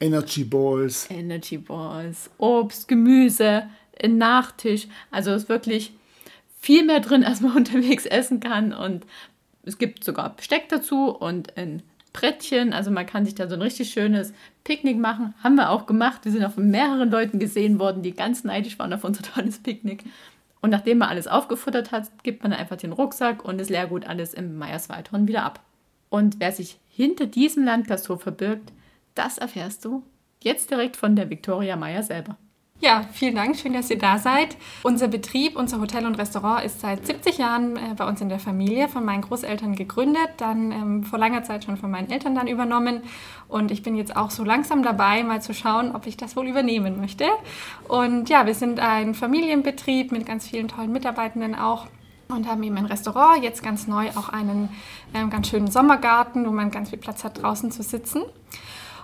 Energy 0.00 0.42
Balls. 0.42 1.08
Energy 1.10 1.58
Balls, 1.58 2.28
Obst, 2.38 2.88
Gemüse, 2.88 3.68
ein 4.02 4.18
Nachtisch. 4.18 4.88
Also 5.10 5.32
ist 5.32 5.48
wirklich 5.48 5.92
viel 6.60 6.84
mehr 6.84 7.00
drin, 7.00 7.24
als 7.24 7.40
man 7.40 7.56
unterwegs 7.56 8.06
essen 8.06 8.40
kann. 8.40 8.72
Und 8.72 9.06
es 9.62 9.78
gibt 9.78 10.04
sogar 10.04 10.34
Besteck 10.36 10.68
dazu 10.68 11.10
und 11.10 11.56
ein 11.56 11.82
Brettchen. 12.12 12.72
Also 12.72 12.90
man 12.90 13.06
kann 13.06 13.24
sich 13.24 13.34
da 13.34 13.48
so 13.48 13.54
ein 13.54 13.62
richtig 13.62 13.90
schönes 13.90 14.32
Picknick 14.64 14.98
machen. 14.98 15.34
Haben 15.42 15.56
wir 15.56 15.70
auch 15.70 15.86
gemacht. 15.86 16.24
Wir 16.24 16.32
sind 16.32 16.44
auch 16.44 16.52
von 16.52 16.70
mehreren 16.70 17.10
Leuten 17.10 17.38
gesehen 17.38 17.78
worden, 17.78 18.02
die 18.02 18.12
ganz 18.12 18.44
neidisch 18.44 18.78
waren 18.78 18.92
auf 18.92 19.04
unser 19.04 19.22
tolles 19.34 19.58
Picknick. 19.58 20.04
Und 20.60 20.70
nachdem 20.70 20.98
man 20.98 21.10
alles 21.10 21.28
aufgefuttert 21.28 21.92
hat, 21.92 22.10
gibt 22.22 22.42
man 22.42 22.52
einfach 22.52 22.76
den 22.76 22.92
Rucksack 22.92 23.44
und 23.44 23.58
das 23.58 23.68
Leergut 23.68 24.06
alles 24.06 24.34
im 24.34 24.56
Meierswaldhorn 24.56 25.28
wieder 25.28 25.44
ab. 25.44 25.60
Und 26.08 26.40
wer 26.40 26.50
sich 26.50 26.78
hinter 26.88 27.26
diesem 27.26 27.64
Landgasthof 27.64 28.22
verbirgt, 28.22 28.72
das 29.14 29.38
erfährst 29.38 29.84
du 29.84 30.02
jetzt 30.42 30.70
direkt 30.70 30.96
von 30.96 31.14
der 31.14 31.30
Viktoria 31.30 31.76
Meier 31.76 32.02
selber. 32.02 32.36
Ja, 32.78 33.04
vielen 33.10 33.34
Dank. 33.34 33.56
Schön, 33.56 33.72
dass 33.72 33.88
ihr 33.88 33.96
da 33.96 34.18
seid. 34.18 34.54
Unser 34.82 35.08
Betrieb, 35.08 35.56
unser 35.56 35.80
Hotel 35.80 36.04
und 36.04 36.16
Restaurant 36.16 36.62
ist 36.62 36.80
seit 36.80 37.06
70 37.06 37.38
Jahren 37.38 37.76
äh, 37.76 37.94
bei 37.96 38.06
uns 38.06 38.20
in 38.20 38.28
der 38.28 38.38
Familie 38.38 38.88
von 38.88 39.02
meinen 39.02 39.22
Großeltern 39.22 39.74
gegründet, 39.74 40.28
dann 40.36 40.72
ähm, 40.72 41.02
vor 41.02 41.18
langer 41.18 41.42
Zeit 41.42 41.64
schon 41.64 41.78
von 41.78 41.90
meinen 41.90 42.10
Eltern 42.10 42.34
dann 42.34 42.48
übernommen. 42.48 43.00
Und 43.48 43.70
ich 43.70 43.82
bin 43.82 43.96
jetzt 43.96 44.14
auch 44.14 44.30
so 44.30 44.44
langsam 44.44 44.82
dabei, 44.82 45.24
mal 45.24 45.40
zu 45.40 45.54
schauen, 45.54 45.96
ob 45.96 46.06
ich 46.06 46.18
das 46.18 46.36
wohl 46.36 46.46
übernehmen 46.46 47.00
möchte. 47.00 47.24
Und 47.88 48.28
ja, 48.28 48.44
wir 48.44 48.54
sind 48.54 48.78
ein 48.78 49.14
Familienbetrieb 49.14 50.12
mit 50.12 50.26
ganz 50.26 50.46
vielen 50.46 50.68
tollen 50.68 50.92
Mitarbeitenden 50.92 51.54
auch 51.54 51.86
und 52.28 52.46
haben 52.46 52.62
eben 52.62 52.76
ein 52.76 52.86
Restaurant, 52.86 53.42
jetzt 53.42 53.62
ganz 53.62 53.86
neu 53.86 54.10
auch 54.16 54.28
einen 54.28 54.68
ähm, 55.14 55.30
ganz 55.30 55.48
schönen 55.48 55.70
Sommergarten, 55.70 56.46
wo 56.46 56.50
man 56.50 56.70
ganz 56.70 56.90
viel 56.90 56.98
Platz 56.98 57.24
hat, 57.24 57.40
draußen 57.40 57.70
zu 57.70 57.82
sitzen. 57.82 58.22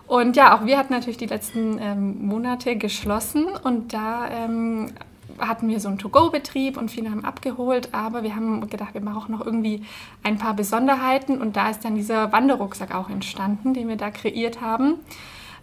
Und 0.06 0.36
ja, 0.36 0.56
auch 0.56 0.66
wir 0.66 0.78
hatten 0.78 0.92
natürlich 0.92 1.16
die 1.16 1.26
letzten 1.26 1.78
ähm, 1.78 2.26
Monate 2.26 2.76
geschlossen 2.76 3.46
und 3.62 3.94
da 3.94 4.28
ähm, 4.30 4.92
hatten 5.38 5.68
wir 5.68 5.80
so 5.80 5.88
einen 5.88 5.98
To-Go-Betrieb 5.98 6.76
und 6.76 6.90
viele 6.90 7.10
haben 7.10 7.24
abgeholt, 7.24 7.88
aber 7.92 8.22
wir 8.22 8.36
haben 8.36 8.68
gedacht, 8.68 8.94
wir 8.94 9.00
brauchen 9.00 9.32
noch 9.32 9.44
irgendwie 9.44 9.82
ein 10.22 10.38
paar 10.38 10.54
Besonderheiten 10.54 11.40
und 11.40 11.56
da 11.56 11.70
ist 11.70 11.84
dann 11.84 11.94
dieser 11.94 12.32
Wanderrucksack 12.32 12.94
auch 12.94 13.08
entstanden, 13.08 13.74
den 13.74 13.88
wir 13.88 13.96
da 13.96 14.10
kreiert 14.10 14.60
haben. 14.60 14.96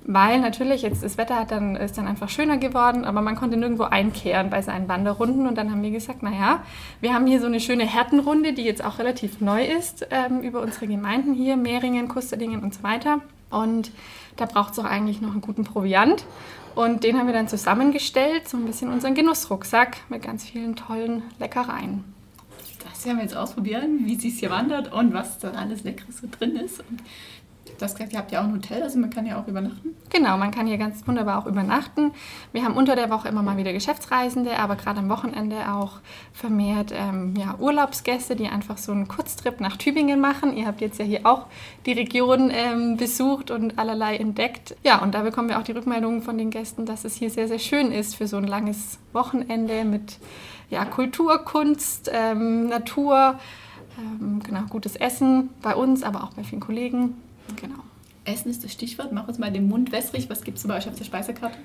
Weil 0.05 0.39
natürlich 0.39 0.81
jetzt 0.81 1.03
das 1.03 1.17
Wetter 1.17 1.35
hat 1.35 1.51
dann, 1.51 1.75
ist 1.75 1.97
dann 1.97 2.07
einfach 2.07 2.29
schöner 2.29 2.57
geworden, 2.57 3.03
aber 3.03 3.21
man 3.21 3.35
konnte 3.35 3.57
nirgendwo 3.57 3.83
einkehren 3.83 4.49
bei 4.49 4.61
seinen 4.61 4.87
Wanderrunden. 4.87 5.45
Und 5.45 5.57
dann 5.57 5.69
haben 5.71 5.83
wir 5.83 5.91
gesagt, 5.91 6.23
naja, 6.23 6.63
wir 7.01 7.13
haben 7.13 7.27
hier 7.27 7.41
so 7.41 7.47
eine 7.47 7.59
schöne 7.59 7.85
Härtenrunde, 7.85 8.53
die 8.53 8.63
jetzt 8.63 8.83
auch 8.83 8.97
relativ 8.97 9.41
neu 9.41 9.63
ist 9.63 10.07
ähm, 10.09 10.39
über 10.39 10.61
unsere 10.61 10.87
Gemeinden 10.87 11.33
hier, 11.33 11.57
Mehringen, 11.57 12.07
Kusterdingen 12.07 12.63
und 12.63 12.73
so 12.73 12.81
weiter. 12.81 13.19
Und 13.49 13.91
da 14.35 14.45
braucht 14.45 14.73
es 14.73 14.79
auch 14.79 14.85
eigentlich 14.85 15.21
noch 15.21 15.31
einen 15.31 15.41
guten 15.41 15.63
Proviant. 15.63 16.25
Und 16.75 17.03
den 17.03 17.17
haben 17.17 17.27
wir 17.27 17.33
dann 17.33 17.47
zusammengestellt, 17.47 18.47
so 18.47 18.57
ein 18.57 18.65
bisschen 18.65 18.91
unseren 18.91 19.15
Genussrucksack 19.15 19.97
mit 20.09 20.21
ganz 20.21 20.45
vielen 20.45 20.75
tollen 20.75 21.23
Leckereien. 21.39 22.03
Das 22.83 23.05
werden 23.05 23.17
wir 23.17 23.23
jetzt 23.23 23.35
ausprobieren, 23.35 24.05
wie 24.05 24.15
sie 24.15 24.29
es 24.29 24.39
hier 24.39 24.49
wandert 24.49 24.91
und 24.93 25.13
was 25.13 25.39
da 25.39 25.51
alles 25.51 25.83
Leckeres 25.83 26.19
so 26.19 26.27
drin 26.29 26.55
ist. 26.55 26.79
Und 26.79 27.01
Du 27.79 27.85
hast 27.85 27.95
gesagt, 27.95 28.11
ihr 28.11 28.19
habt 28.19 28.33
ja 28.33 28.41
auch 28.41 28.43
ein 28.43 28.53
Hotel, 28.53 28.83
also 28.83 28.99
man 28.99 29.09
kann 29.09 29.25
ja 29.25 29.41
auch 29.41 29.47
übernachten. 29.47 29.95
Genau, 30.09 30.37
man 30.37 30.51
kann 30.51 30.67
hier 30.67 30.77
ganz 30.77 31.07
wunderbar 31.07 31.39
auch 31.39 31.45
übernachten. 31.45 32.11
Wir 32.51 32.65
haben 32.65 32.75
unter 32.75 32.97
der 32.97 33.09
Woche 33.09 33.29
immer 33.29 33.41
mal 33.41 33.55
wieder 33.55 33.71
Geschäftsreisende, 33.71 34.59
aber 34.59 34.75
gerade 34.75 34.99
am 34.99 35.07
Wochenende 35.07 35.55
auch 35.71 35.93
vermehrt 36.33 36.91
ähm, 36.93 37.35
ja, 37.37 37.55
Urlaubsgäste, 37.57 38.35
die 38.35 38.49
einfach 38.49 38.77
so 38.77 38.91
einen 38.91 39.07
Kurztrip 39.07 39.61
nach 39.61 39.77
Tübingen 39.77 40.19
machen. 40.19 40.57
Ihr 40.57 40.67
habt 40.67 40.81
jetzt 40.81 40.99
ja 40.99 41.05
hier 41.05 41.25
auch 41.25 41.45
die 41.85 41.93
Region 41.93 42.51
ähm, 42.53 42.97
besucht 42.97 43.49
und 43.49 43.79
allerlei 43.79 44.17
entdeckt. 44.17 44.75
Ja, 44.83 45.01
und 45.01 45.15
da 45.15 45.21
bekommen 45.21 45.47
wir 45.47 45.57
auch 45.57 45.63
die 45.63 45.71
Rückmeldungen 45.71 46.21
von 46.21 46.37
den 46.37 46.49
Gästen, 46.49 46.85
dass 46.85 47.05
es 47.05 47.15
hier 47.15 47.29
sehr, 47.29 47.47
sehr 47.47 47.59
schön 47.59 47.93
ist 47.93 48.17
für 48.17 48.27
so 48.27 48.35
ein 48.35 48.47
langes 48.47 48.99
Wochenende 49.13 49.85
mit 49.85 50.17
ja, 50.69 50.83
Kultur, 50.83 51.45
Kunst, 51.45 52.11
ähm, 52.13 52.67
Natur. 52.67 53.39
Ähm, 53.97 54.41
genau, 54.43 54.63
gutes 54.69 54.97
Essen 54.97 55.49
bei 55.61 55.75
uns, 55.75 56.03
aber 56.03 56.25
auch 56.25 56.33
bei 56.33 56.43
vielen 56.43 56.61
Kollegen. 56.61 57.15
Genau. 57.55 57.79
Essen 58.25 58.49
ist 58.49 58.63
das 58.63 58.71
Stichwort. 58.71 59.11
Mach 59.11 59.27
uns 59.27 59.39
mal 59.39 59.51
den 59.51 59.67
Mund 59.67 59.91
wässrig. 59.91 60.29
Was 60.29 60.43
gibt 60.43 60.57
es 60.57 60.67
bei 60.67 60.77
euch 60.77 60.87
auf 60.87 60.95
der 60.95 61.05
Speisekarte? 61.05 61.57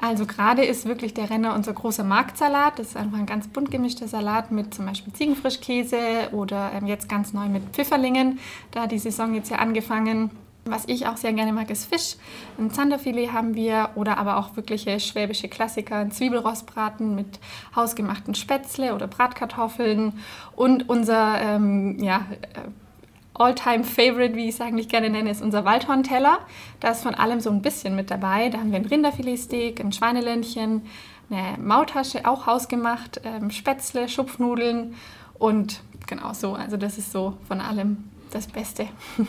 Also 0.00 0.24
gerade 0.24 0.64
ist 0.64 0.86
wirklich 0.86 1.12
der 1.12 1.28
Renner 1.28 1.54
unser 1.54 1.74
großer 1.74 2.04
Marktsalat. 2.04 2.78
Das 2.78 2.88
ist 2.88 2.96
einfach 2.96 3.18
ein 3.18 3.26
ganz 3.26 3.48
bunt 3.48 3.70
gemischter 3.70 4.08
Salat 4.08 4.50
mit 4.50 4.72
zum 4.72 4.86
Beispiel 4.86 5.12
Ziegenfrischkäse 5.12 6.30
oder 6.32 6.72
ähm, 6.74 6.86
jetzt 6.86 7.08
ganz 7.08 7.34
neu 7.34 7.48
mit 7.48 7.62
Pfifferlingen. 7.72 8.38
Da 8.70 8.86
die 8.86 8.98
Saison 8.98 9.34
jetzt 9.34 9.50
ja 9.50 9.58
angefangen. 9.58 10.30
Was 10.64 10.84
ich 10.86 11.06
auch 11.06 11.16
sehr 11.16 11.32
gerne 11.32 11.52
mag, 11.52 11.70
ist 11.70 11.86
Fisch. 11.86 12.16
Ein 12.58 12.70
Zanderfilet 12.70 13.32
haben 13.32 13.54
wir 13.54 13.90
oder 13.94 14.18
aber 14.18 14.36
auch 14.36 14.56
wirkliche 14.56 15.00
schwäbische 15.00 15.48
Klassiker, 15.48 15.96
ein 15.96 16.12
Zwiebelrostbraten 16.12 17.14
mit 17.14 17.40
hausgemachten 17.74 18.34
Spätzle 18.34 18.94
oder 18.94 19.06
Bratkartoffeln 19.06 20.12
und 20.56 20.88
unser 20.88 21.40
ähm, 21.40 21.98
ja, 22.02 22.26
äh, 22.42 22.68
All-Time-Favorite, 23.40 24.34
wie 24.34 24.48
ich 24.48 24.54
es 24.56 24.60
eigentlich 24.60 24.88
gerne 24.88 25.08
nenne, 25.08 25.30
ist 25.30 25.40
unser 25.42 25.64
Waldhornteller. 25.64 26.40
Da 26.78 26.90
ist 26.90 27.02
von 27.02 27.14
allem 27.14 27.40
so 27.40 27.50
ein 27.50 27.62
bisschen 27.62 27.96
mit 27.96 28.10
dabei. 28.10 28.50
Da 28.50 28.58
haben 28.58 28.70
wir 28.70 28.78
ein 28.78 28.84
Rinderfiletsteak, 28.84 29.80
ein 29.80 29.92
Schweineländchen, 29.92 30.82
eine 31.30 31.58
Maultasche, 31.58 32.28
auch 32.28 32.46
hausgemacht, 32.46 33.22
ähm, 33.24 33.50
Spätzle, 33.50 34.08
Schupfnudeln 34.08 34.94
und 35.38 35.80
genau 36.06 36.34
so. 36.34 36.52
Also 36.52 36.76
das 36.76 36.98
ist 36.98 37.12
so 37.12 37.38
von 37.48 37.60
allem 37.60 38.04
das 38.30 38.46
Beste. 38.46 38.86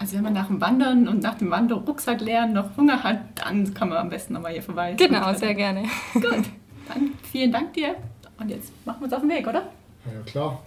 Also 0.00 0.14
wenn 0.14 0.22
man 0.22 0.32
nach 0.32 0.46
dem 0.46 0.60
Wandern 0.60 1.08
und 1.08 1.24
nach 1.24 1.34
dem 1.34 1.50
Wanderrucksack 1.50 2.20
leeren 2.20 2.52
noch 2.52 2.76
Hunger 2.76 3.02
hat, 3.02 3.18
dann 3.34 3.74
kann 3.74 3.88
man 3.88 3.98
am 3.98 4.08
besten 4.08 4.34
nochmal 4.34 4.52
hier 4.52 4.62
vorbei. 4.62 4.94
Genau, 4.96 5.34
sehr 5.34 5.56
gerne. 5.56 5.86
Gut, 6.14 6.44
dann 6.86 7.14
vielen 7.32 7.50
Dank 7.50 7.72
dir 7.72 7.96
und 8.38 8.48
jetzt 8.48 8.70
machen 8.86 9.00
wir 9.00 9.06
uns 9.06 9.12
auf 9.12 9.22
den 9.22 9.30
Weg, 9.30 9.48
oder? 9.48 9.62
Ja, 10.04 10.22
klar. 10.24 10.62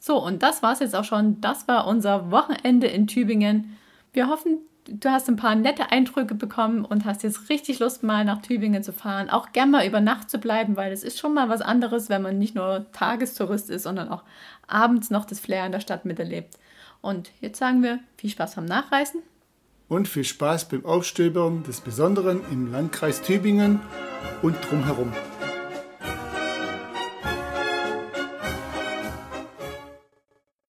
So, 0.00 0.16
und 0.16 0.42
das 0.42 0.62
war 0.62 0.72
es 0.72 0.80
jetzt 0.80 0.96
auch 0.96 1.04
schon. 1.04 1.40
Das 1.42 1.68
war 1.68 1.86
unser 1.86 2.30
Wochenende 2.30 2.86
in 2.86 3.06
Tübingen. 3.06 3.76
Wir 4.12 4.28
hoffen, 4.28 4.58
du 4.88 5.10
hast 5.10 5.28
ein 5.28 5.36
paar 5.36 5.54
nette 5.54 5.92
Eindrücke 5.92 6.34
bekommen 6.34 6.86
und 6.86 7.04
hast 7.04 7.22
jetzt 7.22 7.50
richtig 7.50 7.78
Lust, 7.78 8.02
mal 8.02 8.24
nach 8.24 8.40
Tübingen 8.40 8.82
zu 8.82 8.94
fahren. 8.94 9.28
Auch 9.28 9.52
gern 9.52 9.70
mal 9.70 9.86
über 9.86 10.00
Nacht 10.00 10.30
zu 10.30 10.38
bleiben, 10.38 10.76
weil 10.76 10.90
es 10.90 11.04
ist 11.04 11.18
schon 11.18 11.34
mal 11.34 11.50
was 11.50 11.60
anderes, 11.60 12.08
wenn 12.08 12.22
man 12.22 12.38
nicht 12.38 12.54
nur 12.54 12.86
Tagestourist 12.92 13.68
ist, 13.68 13.82
sondern 13.82 14.08
auch 14.08 14.24
abends 14.66 15.10
noch 15.10 15.26
das 15.26 15.38
Flair 15.38 15.66
in 15.66 15.72
der 15.72 15.80
Stadt 15.80 16.06
miterlebt. 16.06 16.58
Und 17.02 17.30
jetzt 17.40 17.58
sagen 17.58 17.82
wir 17.82 18.00
viel 18.16 18.30
Spaß 18.30 18.54
beim 18.54 18.64
Nachreisen. 18.64 19.22
Und 19.88 20.08
viel 20.08 20.24
Spaß 20.24 20.68
beim 20.68 20.86
Aufstöbern 20.86 21.62
des 21.64 21.80
Besonderen 21.82 22.40
im 22.50 22.72
Landkreis 22.72 23.20
Tübingen 23.22 23.80
und 24.40 24.56
drumherum. 24.70 25.12